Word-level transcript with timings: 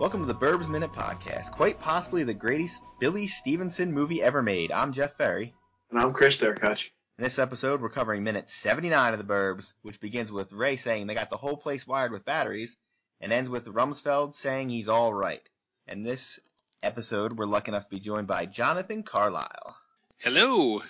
Welcome 0.00 0.20
to 0.20 0.32
the 0.32 0.34
Burbs 0.34 0.66
Minute 0.66 0.94
Podcast, 0.94 1.52
quite 1.52 1.78
possibly 1.78 2.24
the 2.24 2.32
greatest 2.32 2.80
Billy 3.00 3.26
Stevenson 3.26 3.92
movie 3.92 4.22
ever 4.22 4.42
made. 4.42 4.72
I'm 4.72 4.94
Jeff 4.94 5.14
Ferry. 5.18 5.52
And 5.90 6.00
I'm 6.00 6.14
Chris 6.14 6.38
Derkach. 6.38 6.88
In 7.18 7.24
this 7.24 7.38
episode, 7.38 7.82
we're 7.82 7.90
covering 7.90 8.24
minute 8.24 8.48
79 8.48 9.12
of 9.12 9.18
the 9.18 9.30
Burbs, 9.30 9.74
which 9.82 10.00
begins 10.00 10.32
with 10.32 10.54
Ray 10.54 10.76
saying 10.76 11.06
they 11.06 11.12
got 11.12 11.28
the 11.28 11.36
whole 11.36 11.58
place 11.58 11.86
wired 11.86 12.12
with 12.12 12.24
batteries, 12.24 12.78
and 13.20 13.30
ends 13.30 13.50
with 13.50 13.66
Rumsfeld 13.66 14.34
saying 14.34 14.70
he's 14.70 14.88
all 14.88 15.12
right. 15.12 15.46
And 15.86 16.06
this 16.06 16.40
episode, 16.82 17.36
we're 17.36 17.44
lucky 17.44 17.70
enough 17.72 17.84
to 17.84 17.90
be 17.90 18.00
joined 18.00 18.26
by 18.26 18.46
Jonathan 18.46 19.02
Carlisle. 19.02 19.76
Hello. 20.16 20.80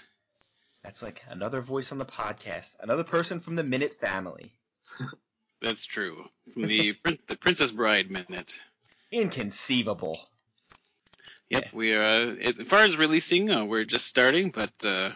That's 0.85 1.03
like 1.03 1.21
another 1.29 1.63
voice 1.63 1.91
on 1.91 1.99
the 1.99 2.07
podcast, 2.07 2.77
another 2.79 3.03
person 3.03 3.41
from 3.41 3.57
the 3.57 3.65
Minute 3.65 3.99
family. 3.99 4.55
That's 5.61 5.84
true. 5.84 6.27
From 6.55 6.69
the 6.69 6.95
the 7.27 7.37
Princess 7.37 7.73
Bride 7.73 8.09
Minute. 8.09 8.56
Inconceivable. 9.12 10.19
Yep, 11.48 11.64
yeah. 11.64 11.70
we 11.73 11.92
are. 11.95 12.02
Uh, 12.02 12.34
as 12.37 12.66
far 12.66 12.80
as 12.80 12.96
releasing, 12.96 13.50
uh, 13.50 13.64
we're 13.64 13.84
just 13.84 14.06
starting, 14.06 14.50
but 14.50 14.73
uh, 14.84 15.10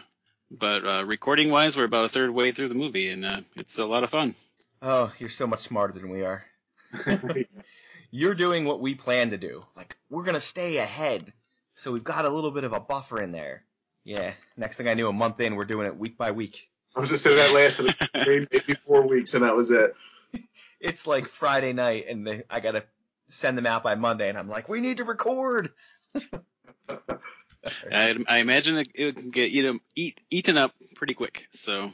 but 0.51 0.85
uh, 0.85 1.05
recording 1.05 1.49
wise, 1.49 1.77
we're 1.77 1.85
about 1.85 2.05
a 2.05 2.09
third 2.09 2.31
way 2.31 2.51
through 2.51 2.69
the 2.69 2.75
movie, 2.75 3.09
and 3.09 3.23
uh, 3.23 3.41
it's 3.55 3.77
a 3.77 3.85
lot 3.85 4.03
of 4.03 4.09
fun. 4.09 4.35
Oh, 4.81 5.11
you're 5.17 5.29
so 5.29 5.47
much 5.47 5.61
smarter 5.61 5.93
than 5.93 6.09
we 6.09 6.23
are. 6.23 6.43
you're 8.11 8.35
doing 8.35 8.65
what 8.65 8.81
we 8.81 8.95
plan 8.95 9.29
to 9.31 9.37
do. 9.37 9.63
Like 9.75 9.95
we're 10.09 10.23
gonna 10.23 10.41
stay 10.41 10.77
ahead, 10.77 11.31
so 11.73 11.91
we've 11.91 12.03
got 12.03 12.25
a 12.25 12.29
little 12.29 12.51
bit 12.51 12.65
of 12.65 12.73
a 12.73 12.79
buffer 12.79 13.21
in 13.21 13.31
there. 13.31 13.63
Yeah. 14.03 14.33
Next 14.55 14.77
thing 14.77 14.87
I 14.87 14.93
knew, 14.93 15.07
a 15.07 15.13
month 15.13 15.39
in, 15.39 15.55
we're 15.55 15.65
doing 15.65 15.87
it 15.87 15.97
week 15.97 16.17
by 16.17 16.31
week. 16.31 16.69
I 16.95 16.99
was 17.01 17.09
just 17.09 17.23
saying 17.23 17.37
that 17.37 17.53
lasted 17.53 17.93
maybe 18.51 18.73
four 18.75 19.05
weeks, 19.07 19.33
and 19.33 19.43
that 19.43 19.55
was 19.55 19.71
it. 19.71 19.95
It's 20.77 21.07
like 21.07 21.29
Friday 21.29 21.73
night, 21.73 22.05
and 22.09 22.27
they, 22.27 22.43
I 22.47 22.59
gotta 22.59 22.83
send 23.27 23.57
them 23.57 23.65
out 23.65 23.83
by 23.83 23.95
Monday, 23.95 24.29
and 24.29 24.37
I'm 24.37 24.49
like, 24.49 24.69
we 24.69 24.81
need 24.81 24.97
to 24.97 25.03
record. 25.03 25.71
I, 27.91 28.15
I, 28.27 28.37
imagine 28.37 28.77
it, 28.77 28.89
it 28.93 29.15
can 29.15 29.29
get 29.29 29.51
eat, 29.51 29.81
eat, 29.95 30.21
eaten 30.29 30.57
up 30.57 30.71
pretty 30.95 31.13
quick, 31.13 31.47
so 31.51 31.91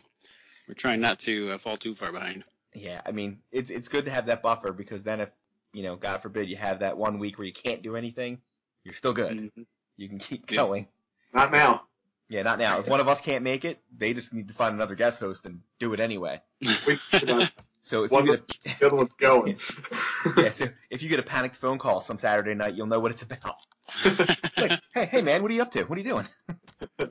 we're 0.67 0.73
trying 0.73 0.99
not 0.99 1.19
to 1.19 1.52
uh, 1.52 1.57
fall 1.57 1.77
too 1.77 1.95
far 1.95 2.11
behind. 2.11 2.43
Yeah, 2.73 3.02
I 3.05 3.11
mean, 3.11 3.39
it's 3.52 3.69
it's 3.69 3.87
good 3.89 4.05
to 4.05 4.11
have 4.11 4.27
that 4.27 4.41
buffer 4.41 4.71
because 4.71 5.03
then 5.03 5.21
if 5.21 5.29
you 5.73 5.83
know, 5.83 5.95
God 5.95 6.21
forbid, 6.21 6.49
you 6.49 6.57
have 6.57 6.79
that 6.79 6.97
one 6.97 7.19
week 7.19 7.37
where 7.37 7.47
you 7.47 7.53
can't 7.53 7.81
do 7.81 7.95
anything, 7.95 8.41
you're 8.83 8.93
still 8.93 9.13
good. 9.13 9.37
Mm-hmm. 9.37 9.61
You 9.97 10.09
can 10.09 10.19
keep 10.19 10.47
going. 10.47 10.87
Not 11.33 11.52
now. 11.52 11.83
Yeah, 12.29 12.43
not 12.43 12.59
now. 12.59 12.79
If 12.79 12.89
one 12.89 12.99
of 13.02 13.07
us 13.07 13.19
can't 13.19 13.43
make 13.43 13.65
it, 13.65 13.79
they 13.97 14.13
just 14.13 14.33
need 14.33 14.47
to 14.47 14.53
find 14.53 14.73
another 14.73 14.95
guest 14.95 15.19
host 15.19 15.45
and 15.45 15.61
do 15.79 15.93
it 15.93 15.99
anyway. 15.99 16.41
So 17.83 18.03
if 18.03 18.11
One 18.11 18.25
you 18.25 18.37
get 18.37 18.57
a, 18.65 18.79
the 18.79 18.87
other 18.87 18.95
one's 18.95 19.13
going. 19.13 19.57
yeah, 20.37 20.51
so 20.51 20.67
if 20.89 21.01
you 21.01 21.09
get 21.09 21.19
a 21.19 21.23
panicked 21.23 21.55
phone 21.55 21.79
call 21.79 22.01
some 22.01 22.19
Saturday 22.19 22.53
night, 22.53 22.75
you'll 22.75 22.87
know 22.87 22.99
what 22.99 23.11
it's 23.11 23.23
about. 23.23 23.55
like, 24.57 24.79
hey, 24.93 25.05
hey 25.05 25.21
man, 25.21 25.41
what 25.41 25.51
are 25.51 25.53
you 25.53 25.61
up 25.61 25.71
to? 25.71 25.83
What 25.83 25.97
are 25.97 26.02
you 26.02 26.09
doing? 26.09 26.27
you 26.99 27.09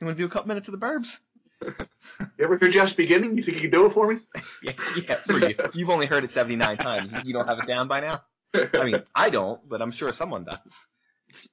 want 0.00 0.16
to 0.16 0.22
do 0.22 0.26
a 0.26 0.28
couple 0.28 0.48
minutes 0.48 0.68
of 0.68 0.78
the 0.78 0.84
Burbs? 0.84 1.18
You 1.62 2.44
ever 2.44 2.58
hear 2.58 2.68
Jeff's 2.68 2.92
beginning? 2.92 3.36
You 3.36 3.42
think 3.42 3.56
you 3.56 3.62
can 3.62 3.70
do 3.70 3.86
it 3.86 3.92
for 3.92 4.12
me? 4.12 4.20
yeah, 4.62 4.72
yeah, 5.08 5.14
for 5.14 5.38
you. 5.38 5.54
You've 5.74 5.90
only 5.90 6.06
heard 6.06 6.24
it 6.24 6.30
79 6.30 6.76
times. 6.76 7.12
You 7.24 7.32
don't 7.32 7.46
have 7.46 7.58
it 7.58 7.66
down 7.66 7.86
by 7.86 8.00
now? 8.00 8.22
I 8.54 8.84
mean, 8.84 9.02
I 9.14 9.30
don't, 9.30 9.60
but 9.68 9.80
I'm 9.80 9.92
sure 9.92 10.12
someone 10.12 10.44
does. 10.44 10.58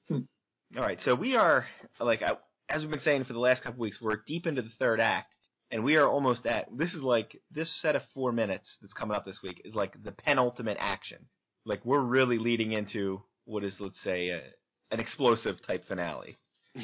Hmm. 0.08 0.20
All 0.78 0.84
right, 0.84 1.00
so 1.00 1.16
we 1.16 1.36
are 1.36 1.66
like 2.00 2.24
as 2.70 2.82
we've 2.82 2.92
been 2.92 3.00
saying 3.00 3.24
for 3.24 3.34
the 3.34 3.40
last 3.40 3.64
couple 3.64 3.80
weeks, 3.80 4.02
we're 4.02 4.22
deep 4.28 4.46
into 4.46 4.62
the 4.62 4.70
third 4.70 5.00
act, 5.00 5.34
and 5.72 5.84
we 5.84 5.98
are 5.98 6.08
almost 6.08 6.48
at 6.48 6.68
this 6.76 6.94
is 6.94 7.04
like 7.04 7.40
this 7.52 7.70
set 7.70 7.96
of 7.96 8.04
four 8.14 8.32
minutes 8.32 8.78
that's 8.82 8.94
coming 8.94 9.16
up 9.16 9.26
this 9.26 9.42
week 9.42 9.62
is 9.66 9.76
like 9.76 10.02
the 10.04 10.12
penultimate 10.12 10.78
action. 10.80 11.26
Like 11.66 11.86
we're 11.86 12.00
really 12.00 12.38
leading 12.38 12.72
into 12.72 13.22
what 13.46 13.64
is 13.64 13.80
let's 13.80 14.00
say 14.00 14.30
a, 14.30 14.42
an 14.92 15.00
explosive 15.00 15.62
type 15.62 15.86
finale. 15.86 16.38
you 16.76 16.84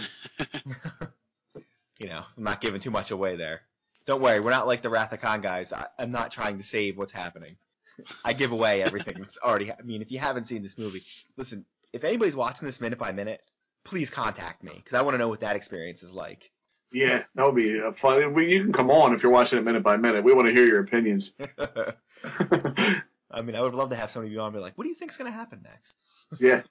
know, 2.08 2.24
I'm 2.38 2.44
not 2.44 2.62
giving 2.62 2.82
too 2.82 2.92
much 2.92 3.12
away 3.12 3.36
there. 3.36 3.62
Don't 4.06 4.22
worry, 4.22 4.40
we're 4.40 4.52
not 4.52 4.68
like 4.68 4.84
the 4.84 4.90
Wrath 4.90 5.14
of 5.14 5.22
Khan 5.22 5.42
guys. 5.42 5.74
I, 5.74 5.88
I'm 5.98 6.12
not 6.12 6.32
trying 6.32 6.58
to 6.60 6.64
save 6.64 6.98
what's 6.98 7.12
happening. 7.12 7.58
I 8.24 8.34
give 8.34 8.52
away 8.52 8.84
everything 8.84 9.16
that's 9.18 9.38
already. 9.38 9.72
I 9.72 9.82
mean, 9.84 10.02
if 10.02 10.12
you 10.12 10.20
haven't 10.20 10.46
seen 10.46 10.62
this 10.62 10.78
movie, 10.78 11.00
listen. 11.38 11.66
If 11.94 12.04
anybody's 12.04 12.36
watching 12.36 12.66
this 12.66 12.82
minute 12.82 13.00
by 13.00 13.14
minute, 13.14 13.42
please 13.86 14.10
contact 14.10 14.64
me 14.64 14.74
because 14.76 14.94
I 14.94 15.02
want 15.02 15.14
to 15.14 15.18
know 15.18 15.30
what 15.30 15.40
that 15.40 15.56
experience 15.56 16.04
is 16.04 16.12
like. 16.12 16.52
Yeah, 16.96 17.24
that 17.36 17.46
would 17.46 17.56
be 17.56 17.78
fun. 17.96 18.22
You 18.38 18.64
can 18.64 18.72
come 18.72 18.90
on 18.90 19.14
if 19.14 19.22
you're 19.22 19.32
watching 19.32 19.60
it 19.60 19.64
minute 19.64 19.84
by 19.84 19.98
minute. 19.98 20.24
We 20.24 20.32
want 20.32 20.48
to 20.48 20.54
hear 20.54 20.66
your 20.66 20.80
opinions. 20.80 21.34
I 23.30 23.42
mean, 23.44 23.58
I 23.58 23.62
would 23.62 23.76
love 23.76 23.90
to 23.90 23.98
have 23.98 24.10
somebody 24.10 24.34
be 24.34 24.40
on 24.40 24.46
and 24.46 24.56
be 24.56 24.62
like, 24.62 24.78
"What 24.78 24.86
do 24.86 24.90
you 24.90 24.96
think's 24.96 25.18
going 25.18 25.30
to 25.30 25.38
happen 25.38 25.60
next?" 25.62 25.98
Yeah. 26.40 26.62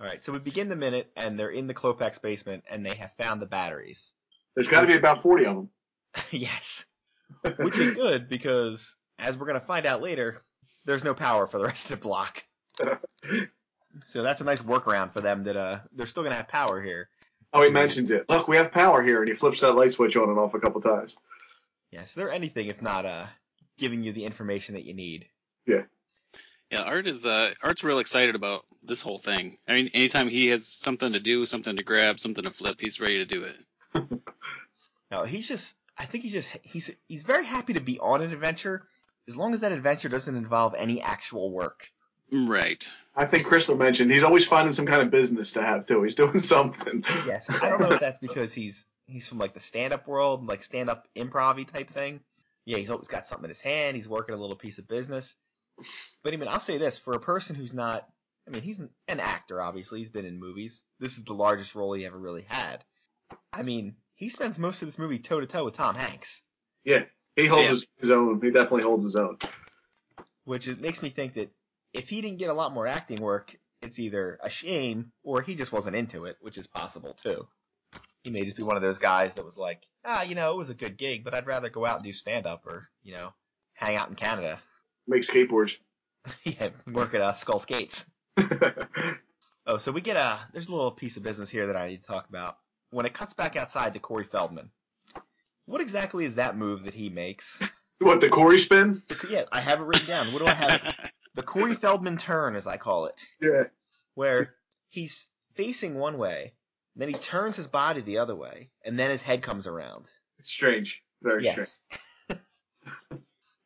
All 0.00 0.06
right, 0.06 0.24
so 0.24 0.32
we 0.32 0.38
begin 0.38 0.70
the 0.70 0.76
minute, 0.76 1.12
and 1.16 1.38
they're 1.38 1.50
in 1.50 1.66
the 1.66 1.74
Klopek's 1.74 2.18
basement, 2.18 2.64
and 2.68 2.84
they 2.84 2.94
have 2.94 3.12
found 3.18 3.42
the 3.42 3.46
batteries. 3.46 4.14
There's 4.54 4.68
got 4.68 4.80
to 4.80 4.86
be 4.86 4.96
about 4.96 5.20
40 5.20 5.44
of 5.44 5.56
them. 5.56 5.70
yes, 6.30 6.86
which 7.58 7.78
is 7.78 7.92
good 7.92 8.28
because, 8.28 8.96
as 9.18 9.36
we're 9.36 9.46
going 9.46 9.60
to 9.60 9.66
find 9.66 9.84
out 9.84 10.00
later, 10.00 10.42
there's 10.86 11.04
no 11.04 11.12
power 11.14 11.46
for 11.46 11.58
the 11.58 11.64
rest 11.64 11.84
of 11.84 11.90
the 11.90 11.96
block. 11.98 12.42
so 14.06 14.22
that's 14.22 14.40
a 14.40 14.44
nice 14.44 14.62
workaround 14.62 15.12
for 15.12 15.20
them 15.20 15.42
that 15.42 15.56
uh, 15.56 15.80
they're 15.92 16.06
still 16.06 16.22
going 16.22 16.32
to 16.32 16.38
have 16.38 16.48
power 16.48 16.82
here. 16.82 17.10
Oh, 17.54 17.62
he 17.62 17.70
mentions 17.70 18.10
it. 18.10 18.28
Look, 18.28 18.48
we 18.48 18.56
have 18.56 18.72
power 18.72 19.00
here, 19.00 19.20
and 19.20 19.28
he 19.28 19.34
flips 19.34 19.60
that 19.60 19.74
light 19.74 19.92
switch 19.92 20.16
on 20.16 20.28
and 20.28 20.38
off 20.40 20.54
a 20.54 20.58
couple 20.58 20.80
times. 20.80 21.16
Yeah, 21.92 22.04
so 22.04 22.18
they're 22.18 22.32
anything 22.32 22.66
if 22.66 22.82
not 22.82 23.06
uh, 23.06 23.26
giving 23.78 24.02
you 24.02 24.12
the 24.12 24.24
information 24.24 24.74
that 24.74 24.84
you 24.84 24.92
need. 24.92 25.26
Yeah. 25.64 25.82
Yeah, 26.72 26.82
Art 26.82 27.06
is 27.06 27.24
uh, 27.24 27.54
Art's 27.62 27.84
real 27.84 28.00
excited 28.00 28.34
about 28.34 28.64
this 28.82 29.00
whole 29.00 29.18
thing. 29.18 29.58
I 29.68 29.74
mean, 29.74 29.90
anytime 29.94 30.28
he 30.28 30.48
has 30.48 30.66
something 30.66 31.12
to 31.12 31.20
do, 31.20 31.46
something 31.46 31.76
to 31.76 31.84
grab, 31.84 32.18
something 32.18 32.42
to 32.42 32.50
flip, 32.50 32.80
he's 32.80 33.00
ready 33.00 33.18
to 33.18 33.26
do 33.26 33.44
it. 33.44 33.56
no, 35.12 35.22
he's 35.22 35.46
just. 35.46 35.74
I 35.96 36.06
think 36.06 36.24
he's 36.24 36.32
just. 36.32 36.48
He's 36.62 36.90
he's 37.06 37.22
very 37.22 37.44
happy 37.44 37.74
to 37.74 37.80
be 37.80 38.00
on 38.00 38.20
an 38.20 38.32
adventure, 38.32 38.88
as 39.28 39.36
long 39.36 39.54
as 39.54 39.60
that 39.60 39.70
adventure 39.70 40.08
doesn't 40.08 40.34
involve 40.34 40.74
any 40.74 41.00
actual 41.00 41.52
work. 41.52 41.88
Right. 42.32 42.84
I 43.16 43.26
think 43.26 43.46
Crystal 43.46 43.76
mentioned 43.76 44.10
he's 44.10 44.24
always 44.24 44.44
finding 44.46 44.72
some 44.72 44.86
kind 44.86 45.02
of 45.02 45.10
business 45.10 45.52
to 45.52 45.62
have 45.62 45.86
too. 45.86 46.02
He's 46.02 46.16
doing 46.16 46.38
something. 46.40 47.04
Yes, 47.26 47.46
I 47.62 47.68
don't 47.68 47.80
know 47.80 47.92
if 47.92 48.00
that's 48.00 48.24
because 48.24 48.52
he's 48.52 48.84
he's 49.06 49.28
from 49.28 49.38
like 49.38 49.54
the 49.54 49.60
stand-up 49.60 50.08
world, 50.08 50.46
like 50.46 50.62
stand-up 50.62 51.06
improv 51.16 51.70
type 51.70 51.90
thing. 51.90 52.20
Yeah, 52.64 52.78
he's 52.78 52.90
always 52.90 53.08
got 53.08 53.28
something 53.28 53.44
in 53.44 53.50
his 53.50 53.60
hand. 53.60 53.96
He's 53.96 54.08
working 54.08 54.34
a 54.34 54.38
little 54.38 54.56
piece 54.56 54.78
of 54.78 54.88
business. 54.88 55.34
But 56.22 56.32
I 56.32 56.36
mean, 56.36 56.48
I'll 56.48 56.60
say 56.60 56.78
this 56.78 56.98
for 56.98 57.14
a 57.14 57.20
person 57.20 57.56
who's 57.56 57.72
not. 57.72 58.06
I 58.46 58.50
mean, 58.50 58.62
he's 58.62 58.78
an 59.08 59.20
actor. 59.20 59.62
Obviously, 59.62 60.00
he's 60.00 60.10
been 60.10 60.26
in 60.26 60.38
movies. 60.38 60.84
This 61.00 61.16
is 61.16 61.24
the 61.24 61.32
largest 61.32 61.74
role 61.74 61.94
he 61.94 62.04
ever 62.04 62.18
really 62.18 62.44
had. 62.46 62.84
I 63.52 63.62
mean, 63.62 63.94
he 64.14 64.28
spends 64.28 64.58
most 64.58 64.82
of 64.82 64.88
this 64.88 64.98
movie 64.98 65.18
toe 65.18 65.40
to 65.40 65.46
toe 65.46 65.64
with 65.64 65.74
Tom 65.74 65.94
Hanks. 65.94 66.42
Yeah, 66.84 67.04
he 67.36 67.46
holds 67.46 67.62
yeah. 67.62 67.68
His, 67.70 67.86
his 68.00 68.10
own. 68.10 68.40
He 68.42 68.50
definitely 68.50 68.82
holds 68.82 69.04
his 69.04 69.16
own. 69.16 69.38
Which 70.44 70.68
it 70.68 70.80
makes 70.80 71.02
me 71.02 71.08
think 71.08 71.34
that 71.34 71.50
if 71.94 72.08
he 72.08 72.20
didn't 72.20 72.38
get 72.38 72.50
a 72.50 72.54
lot 72.54 72.74
more 72.74 72.86
acting 72.86 73.22
work, 73.22 73.56
it's 73.80 73.98
either 73.98 74.38
a 74.42 74.50
shame 74.50 75.12
or 75.22 75.40
he 75.40 75.54
just 75.54 75.72
wasn't 75.72 75.96
into 75.96 76.24
it, 76.24 76.36
which 76.40 76.58
is 76.58 76.66
possible 76.66 77.14
too. 77.14 77.46
He 78.22 78.30
may 78.30 78.44
just 78.44 78.56
be 78.56 78.62
one 78.62 78.76
of 78.76 78.82
those 78.82 78.98
guys 78.98 79.34
that 79.34 79.44
was 79.44 79.56
like, 79.56 79.82
ah, 80.04 80.22
you 80.22 80.34
know, 80.34 80.52
it 80.52 80.58
was 80.58 80.70
a 80.70 80.74
good 80.74 80.98
gig, 80.98 81.22
but 81.24 81.34
I'd 81.34 81.46
rather 81.46 81.70
go 81.70 81.86
out 81.86 81.96
and 81.96 82.04
do 82.04 82.12
stand 82.12 82.46
up 82.46 82.66
or, 82.66 82.88
you 83.02 83.12
know, 83.12 83.30
hang 83.74 83.96
out 83.96 84.08
in 84.08 84.16
Canada. 84.16 84.58
Make 85.06 85.22
skateboards. 85.22 85.76
yeah, 86.44 86.70
work 86.90 87.14
at 87.14 87.20
uh, 87.20 87.34
Skull 87.34 87.60
Skates. 87.60 88.04
oh, 89.66 89.76
so 89.78 89.92
we 89.92 90.00
get 90.00 90.16
a, 90.16 90.40
there's 90.52 90.68
a 90.68 90.72
little 90.72 90.90
piece 90.90 91.16
of 91.16 91.22
business 91.22 91.50
here 91.50 91.68
that 91.68 91.76
I 91.76 91.88
need 91.88 92.00
to 92.00 92.06
talk 92.06 92.28
about. 92.28 92.56
When 92.90 93.06
it 93.06 93.14
cuts 93.14 93.34
back 93.34 93.56
outside 93.56 93.94
to 93.94 94.00
Corey 94.00 94.24
Feldman, 94.24 94.70
what 95.66 95.80
exactly 95.80 96.24
is 96.24 96.36
that 96.36 96.56
move 96.56 96.84
that 96.84 96.94
he 96.94 97.08
makes? 97.10 97.60
What, 97.98 98.20
the 98.20 98.28
Corey 98.28 98.58
spin? 98.58 99.02
Yeah, 99.28 99.44
I 99.52 99.60
have 99.60 99.80
it 99.80 99.84
written 99.84 100.06
down. 100.06 100.32
What 100.32 100.40
do 100.40 100.46
I 100.46 100.54
have? 100.54 101.10
the 101.34 101.42
Corey 101.42 101.74
Feldman 101.74 102.16
turn, 102.16 102.54
as 102.56 102.66
I 102.66 102.76
call 102.76 103.06
it. 103.06 103.14
Yeah. 103.40 103.64
Where 104.14 104.54
he's 104.88 105.26
facing 105.54 105.96
one 105.96 106.18
way, 106.18 106.54
then 106.96 107.08
he 107.08 107.14
turns 107.14 107.56
his 107.56 107.66
body 107.66 108.00
the 108.00 108.18
other 108.18 108.36
way, 108.36 108.70
and 108.84 108.98
then 108.98 109.10
his 109.10 109.22
head 109.22 109.42
comes 109.42 109.66
around. 109.66 110.10
It's 110.38 110.50
strange. 110.50 111.02
Very 111.22 111.44
yes. 111.44 111.76
strange. 112.28 112.42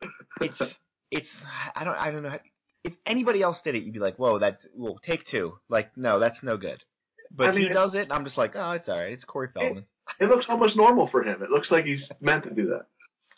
it's 0.41 0.79
it's 1.11 1.41
I 1.75 1.83
don't 1.83 1.97
I 1.97 2.11
don't 2.11 2.23
know. 2.23 2.29
How, 2.29 2.39
if 2.83 2.95
anybody 3.05 3.41
else 3.41 3.61
did 3.61 3.75
it, 3.75 3.83
you'd 3.83 3.93
be 3.93 3.99
like, 3.99 4.17
"Whoa, 4.17 4.39
that's 4.39 4.65
well, 4.73 4.97
take 5.01 5.25
two. 5.25 5.59
Like, 5.67 5.95
no, 5.97 6.19
that's 6.19 6.41
no 6.43 6.57
good. 6.57 6.83
But 7.31 7.49
I 7.49 7.51
mean, 7.51 7.67
he 7.67 7.73
does 7.73 7.93
it, 7.93 8.03
and 8.03 8.13
I'm 8.13 8.23
just 8.23 8.37
like, 8.37 8.55
"Oh, 8.55 8.71
it's 8.71 8.89
all 8.89 8.97
right. 8.97 9.11
It's 9.11 9.25
Corey 9.25 9.49
Feldman." 9.53 9.85
It, 10.19 10.25
it 10.25 10.29
looks 10.29 10.49
almost 10.49 10.77
normal 10.77 11.05
for 11.05 11.23
him. 11.23 11.43
It 11.43 11.51
looks 11.51 11.71
like 11.71 11.85
he's 11.85 12.11
meant 12.19 12.45
to 12.45 12.53
do 12.53 12.67
that. 12.69 12.85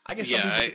I 0.05 0.13
guess. 0.13 0.29
Yeah, 0.29 0.47
I, 0.47 0.73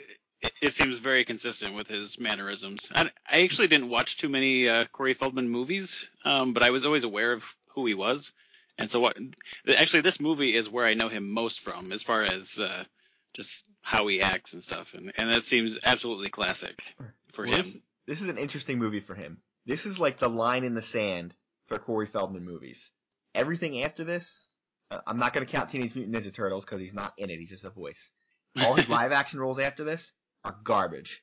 it 0.61 0.73
seems 0.73 0.99
very 0.99 1.25
consistent 1.25 1.75
with 1.75 1.89
his 1.89 2.19
mannerisms. 2.19 2.89
I, 2.95 3.11
I 3.31 3.43
actually 3.43 3.69
didn't 3.69 3.89
watch 3.89 4.17
too 4.17 4.29
many 4.29 4.69
uh, 4.69 4.87
Corey 4.87 5.15
Feldman 5.15 5.49
movies, 5.49 6.09
um, 6.25 6.53
but 6.53 6.63
I 6.63 6.71
was 6.71 6.87
always 6.87 7.05
aware 7.05 7.33
of 7.33 7.45
who 7.75 7.87
he 7.87 7.95
was. 7.95 8.33
And 8.79 8.91
so, 8.91 9.01
what? 9.01 9.17
Actually, 9.77 10.03
this 10.03 10.21
movie 10.21 10.55
is 10.55 10.69
where 10.69 10.85
I 10.85 10.95
know 10.95 11.09
him 11.09 11.31
most 11.31 11.61
from, 11.61 11.93
as 11.93 12.03
far 12.03 12.25
as 12.25 12.59
uh, 12.59 12.85
just 13.33 13.69
how 13.83 14.07
he 14.07 14.21
acts 14.21 14.53
and 14.53 14.63
stuff. 14.63 14.93
And 14.95 15.13
and 15.17 15.33
that 15.33 15.45
seems 15.45 15.79
absolutely 15.83 16.29
classic 16.29 16.83
for 17.29 17.47
well, 17.47 17.55
him. 17.55 17.63
This, 17.63 17.79
this 18.07 18.21
is 18.23 18.29
an 18.29 18.39
interesting 18.39 18.79
movie 18.79 19.01
for 19.01 19.15
him 19.15 19.39
This 19.65 19.87
is 19.87 19.99
like 19.99 20.19
the 20.19 20.29
line 20.29 20.65
in 20.65 20.75
the 20.75 20.83
sand 20.83 21.35
for 21.67 21.79
Corey 21.79 22.07
Feldman 22.07 22.45
movies. 22.45 22.91
Everything 23.35 23.83
after 23.83 24.05
this, 24.05 24.51
uh, 24.91 25.01
I'm 25.07 25.19
not 25.19 25.33
going 25.33 25.47
to 25.47 25.51
count 25.51 25.71
Teenage 25.71 25.95
Mutant 25.95 26.17
Ninja 26.17 26.33
Turtles 26.33 26.65
because 26.65 26.81
he's 26.81 26.95
not 26.95 27.15
in 27.17 27.31
it. 27.31 27.39
He's 27.39 27.51
just 27.51 27.65
a 27.65 27.71
voice. 27.71 28.11
All 28.61 28.75
his 28.75 28.89
live 28.91 29.13
action 29.13 29.41
roles 29.41 29.59
after 29.59 29.85
this 29.85 30.13
are 30.47 30.57
garbage. 30.63 31.23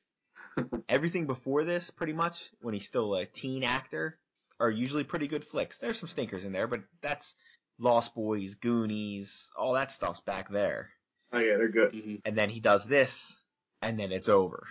Everything 0.88 1.26
before 1.26 1.64
this, 1.64 1.90
pretty 1.90 2.12
much, 2.12 2.50
when 2.60 2.74
he's 2.74 2.86
still 2.86 3.14
a 3.14 3.24
teen 3.26 3.64
actor, 3.64 4.18
are 4.60 4.70
usually 4.70 5.02
pretty 5.02 5.26
good 5.26 5.44
flicks. 5.44 5.78
There's 5.78 5.98
some 5.98 6.08
stinkers 6.08 6.44
in 6.44 6.52
there, 6.52 6.68
but 6.68 6.80
that's 7.02 7.34
Lost 7.78 8.14
Boys, 8.14 8.54
Goonies, 8.54 9.48
all 9.58 9.72
that 9.72 9.90
stuff's 9.90 10.20
back 10.20 10.50
there. 10.50 10.90
Oh 11.32 11.38
yeah, 11.38 11.56
they're 11.56 11.68
good. 11.70 11.92
Mhm. 11.92 12.20
And 12.24 12.36
then 12.36 12.50
he 12.50 12.60
does 12.60 12.84
this, 12.84 13.42
and 13.82 13.98
then 13.98 14.12
it's 14.12 14.28
over. 14.28 14.64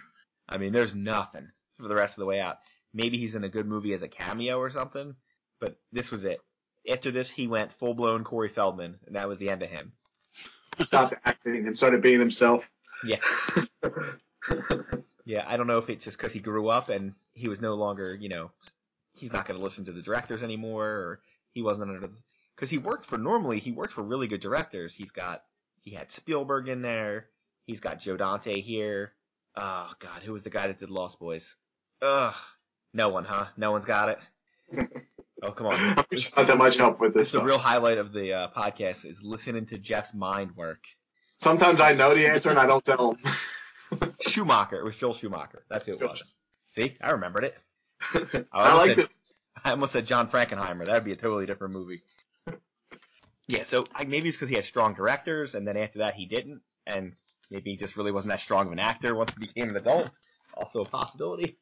I 0.47 0.57
mean, 0.57 0.71
there's 0.71 0.95
nothing 0.95 1.49
for 1.77 1.87
the 1.87 1.95
rest 1.95 2.15
of 2.15 2.21
the 2.21 2.27
way 2.27 2.39
out. 2.39 2.57
Maybe 2.93 3.17
he's 3.17 3.35
in 3.35 3.43
a 3.43 3.49
good 3.49 3.65
movie 3.65 3.93
as 3.93 4.03
a 4.03 4.07
cameo 4.07 4.59
or 4.59 4.69
something, 4.69 5.15
but 5.59 5.75
this 5.91 6.11
was 6.11 6.23
it. 6.23 6.39
After 6.89 7.11
this, 7.11 7.31
he 7.31 7.47
went 7.47 7.73
full 7.73 7.95
blown 7.95 8.23
Corey 8.23 8.49
Feldman, 8.49 8.99
and 9.07 9.15
that 9.15 9.27
was 9.27 9.39
the 9.39 9.49
end 9.49 9.63
of 9.63 9.69
him. 9.69 9.93
Stopped 10.79 11.15
acting 11.25 11.65
and 11.67 11.77
started 11.77 12.01
being 12.01 12.19
himself. 12.19 12.69
Yeah. 13.03 13.19
Yeah, 15.25 15.45
I 15.47 15.57
don't 15.57 15.67
know 15.67 15.77
if 15.77 15.89
it's 15.89 16.03
just 16.03 16.17
because 16.17 16.33
he 16.33 16.39
grew 16.39 16.67
up 16.69 16.89
and 16.89 17.13
he 17.33 17.47
was 17.47 17.61
no 17.61 17.75
longer, 17.75 18.17
you 18.19 18.29
know, 18.29 18.51
he's 19.13 19.31
not 19.31 19.47
going 19.47 19.57
to 19.57 19.63
listen 19.63 19.85
to 19.85 19.93
the 19.93 20.01
directors 20.01 20.43
anymore, 20.43 20.85
or 20.85 21.19
he 21.53 21.61
wasn't 21.61 21.91
under 21.91 22.09
because 22.55 22.69
he 22.69 22.77
worked 22.77 23.05
for 23.05 23.17
normally 23.17 23.59
he 23.59 23.71
worked 23.71 23.93
for 23.93 24.03
really 24.03 24.27
good 24.27 24.41
directors. 24.41 24.93
He's 24.93 25.11
got 25.11 25.43
he 25.81 25.91
had 25.91 26.11
Spielberg 26.11 26.67
in 26.67 26.81
there. 26.81 27.27
He's 27.65 27.79
got 27.79 27.99
Joe 27.99 28.17
Dante 28.17 28.59
here. 28.59 29.13
Oh 29.55 29.91
God, 29.99 30.23
who 30.23 30.33
was 30.33 30.43
the 30.43 30.49
guy 30.49 30.67
that 30.67 30.79
did 30.79 30.89
Lost 30.89 31.19
Boys? 31.19 31.55
Ugh, 32.01 32.33
no 32.93 33.09
one, 33.09 33.23
huh? 33.23 33.45
No 33.55 33.71
one's 33.71 33.85
got 33.85 34.09
it. 34.09 34.19
Oh 35.45 35.51
come 35.51 35.67
on. 35.67 35.73
I'm 35.73 35.95
not 36.37 36.47
that 36.47 36.57
much 36.57 36.77
help 36.77 37.01
with 37.01 37.13
This 37.13 37.33
this 37.33 37.41
the 37.41 37.45
real 37.45 37.57
highlight 37.57 37.97
of 37.97 38.13
the 38.13 38.31
uh, 38.31 38.47
podcast 38.55 39.03
is 39.05 39.21
listening 39.21 39.65
to 39.65 39.77
Jeff's 39.77 40.13
mind 40.13 40.55
work. 40.55 40.85
Sometimes 41.35 41.81
I 41.81 41.91
know 41.95 42.15
the 42.15 42.27
answer 42.27 42.49
and 42.49 42.57
I 42.57 42.65
don't 42.65 42.85
tell 42.85 43.11
him. 43.11 43.17
Schumacher. 44.21 44.77
It 44.77 44.83
was 44.83 44.97
Joel 44.97 45.13
Schumacher. 45.13 45.63
That's 45.69 45.85
who 45.85 45.93
it 45.93 45.99
Joel 45.99 46.09
was. 46.09 46.33
See, 46.75 46.97
I 47.01 47.11
remembered 47.11 47.45
it. 47.45 47.57
I 48.13 48.43
almost 48.53 48.75
like 48.77 48.89
said- 48.89 48.97
this. 48.97 49.09
I 49.63 49.71
almost 49.71 49.93
said 49.93 50.07
John 50.07 50.27
Frankenheimer. 50.29 50.85
That'd 50.85 51.05
be 51.05 51.13
a 51.13 51.15
totally 51.15 51.45
different 51.45 51.73
movie. 51.73 52.01
yeah, 53.47 53.63
so 53.63 53.85
I, 53.93 54.03
maybe 54.03 54.27
it's 54.27 54.35
because 54.35 54.49
he 54.49 54.55
had 54.55 54.65
strong 54.65 54.93
directors, 54.93 55.55
and 55.55 55.65
then 55.67 55.77
after 55.77 55.99
that 55.99 56.15
he 56.15 56.25
didn't, 56.25 56.61
and 56.85 57.13
maybe 57.49 57.71
he 57.71 57.77
just 57.77 57.95
really 57.95 58.11
wasn't 58.11 58.31
that 58.31 58.39
strong 58.39 58.65
of 58.67 58.73
an 58.73 58.79
actor 58.79 59.15
once 59.15 59.33
he 59.33 59.39
became 59.39 59.69
an 59.69 59.75
adult. 59.77 60.09
Also 60.55 60.81
a 60.81 60.85
possibility. 60.85 61.55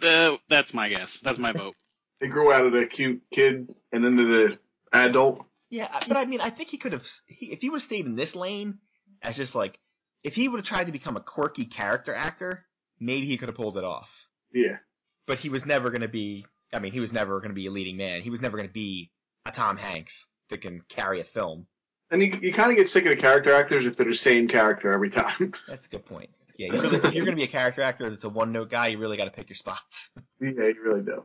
The, 0.00 0.38
that's 0.48 0.74
my 0.74 0.88
guess. 0.88 1.18
That's 1.20 1.38
my 1.38 1.52
vote. 1.52 1.74
He 2.20 2.28
grew 2.28 2.52
out 2.52 2.64
of 2.64 2.72
the 2.72 2.86
cute 2.86 3.22
kid 3.30 3.74
and 3.92 4.04
into 4.04 4.24
the 4.24 4.58
adult. 4.92 5.44
Yeah, 5.68 5.88
but 6.08 6.16
I 6.16 6.24
mean, 6.24 6.40
I 6.40 6.48
think 6.48 6.70
he 6.70 6.78
could 6.78 6.92
have, 6.92 7.06
he, 7.26 7.46
if 7.52 7.60
he 7.60 7.68
would 7.68 7.78
have 7.78 7.82
stayed 7.82 8.06
in 8.06 8.14
this 8.14 8.34
lane, 8.34 8.78
as 9.20 9.36
just 9.36 9.54
like, 9.54 9.78
if 10.24 10.34
he 10.34 10.48
would 10.48 10.58
have 10.58 10.66
tried 10.66 10.86
to 10.86 10.92
become 10.92 11.16
a 11.16 11.20
quirky 11.20 11.66
character 11.66 12.14
actor, 12.14 12.64
maybe 12.98 13.26
he 13.26 13.36
could 13.36 13.48
have 13.48 13.56
pulled 13.56 13.76
it 13.76 13.84
off. 13.84 14.26
Yeah. 14.52 14.78
But 15.26 15.38
he 15.38 15.50
was 15.50 15.64
never 15.64 15.90
going 15.90 16.00
to 16.00 16.08
be, 16.08 16.46
I 16.72 16.78
mean, 16.78 16.92
he 16.92 17.00
was 17.00 17.12
never 17.12 17.38
going 17.40 17.50
to 17.50 17.54
be 17.54 17.66
a 17.66 17.70
leading 17.70 17.98
man. 17.98 18.22
He 18.22 18.30
was 18.30 18.40
never 18.40 18.56
going 18.56 18.68
to 18.68 18.72
be 18.72 19.10
a 19.46 19.52
Tom 19.52 19.76
Hanks 19.76 20.26
that 20.48 20.62
can 20.62 20.80
carry 20.88 21.20
a 21.20 21.24
film. 21.24 21.66
And 22.10 22.22
you, 22.22 22.38
you 22.40 22.52
kind 22.52 22.70
of 22.70 22.76
get 22.76 22.88
sick 22.88 23.04
of 23.04 23.10
the 23.10 23.16
character 23.16 23.54
actors 23.54 23.86
if 23.86 23.96
they're 23.96 24.08
the 24.08 24.14
same 24.14 24.48
character 24.48 24.92
every 24.92 25.10
time. 25.10 25.52
That's 25.68 25.86
a 25.86 25.88
good 25.88 26.06
point. 26.06 26.30
Yeah, 26.56 26.72
you 26.72 26.80
really, 26.80 26.96
if 26.96 27.14
you're 27.14 27.24
going 27.24 27.36
to 27.36 27.40
be 27.40 27.48
a 27.48 27.48
character 27.48 27.82
actor 27.82 28.08
that's 28.08 28.22
a 28.22 28.28
one 28.28 28.52
note 28.52 28.70
guy, 28.70 28.86
you 28.86 28.98
really 28.98 29.16
got 29.16 29.24
to 29.24 29.32
pick 29.32 29.48
your 29.48 29.56
spots. 29.56 30.10
yeah, 30.40 30.50
you 30.50 30.82
really 30.84 31.02
do. 31.02 31.24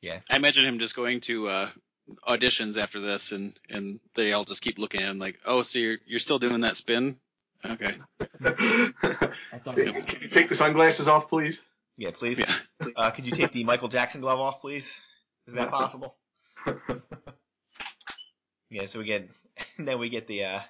Yeah. 0.00 0.20
I 0.30 0.36
imagine 0.36 0.64
him 0.64 0.78
just 0.78 0.94
going 0.94 1.20
to 1.22 1.48
uh, 1.48 1.68
auditions 2.28 2.80
after 2.80 3.00
this, 3.00 3.32
and 3.32 3.58
and 3.68 3.98
they 4.14 4.32
all 4.32 4.44
just 4.44 4.62
keep 4.62 4.78
looking 4.78 5.02
at 5.02 5.08
him 5.08 5.18
like, 5.18 5.40
oh, 5.44 5.62
so 5.62 5.80
you're 5.80 5.96
you're 6.06 6.20
still 6.20 6.38
doing 6.38 6.60
that 6.60 6.76
spin? 6.76 7.16
Okay. 7.64 7.94
Can 8.42 10.20
you 10.20 10.28
take 10.28 10.48
the 10.48 10.54
sunglasses 10.54 11.08
off, 11.08 11.28
please? 11.28 11.62
Yeah, 11.96 12.10
please. 12.12 12.38
Yeah. 12.38 12.52
Uh, 12.96 13.10
could 13.10 13.26
you 13.26 13.32
take 13.32 13.52
the 13.52 13.64
Michael 13.64 13.88
Jackson 13.88 14.20
glove 14.20 14.40
off, 14.40 14.60
please? 14.60 14.92
Is 15.46 15.54
that 15.54 15.70
possible? 15.70 16.16
Yeah, 18.72 18.86
so 18.86 19.00
we 19.00 19.04
get, 19.04 19.28
and 19.76 19.86
then 19.86 19.98
we 19.98 20.08
get 20.08 20.26
the, 20.26 20.44
uh, 20.44 20.60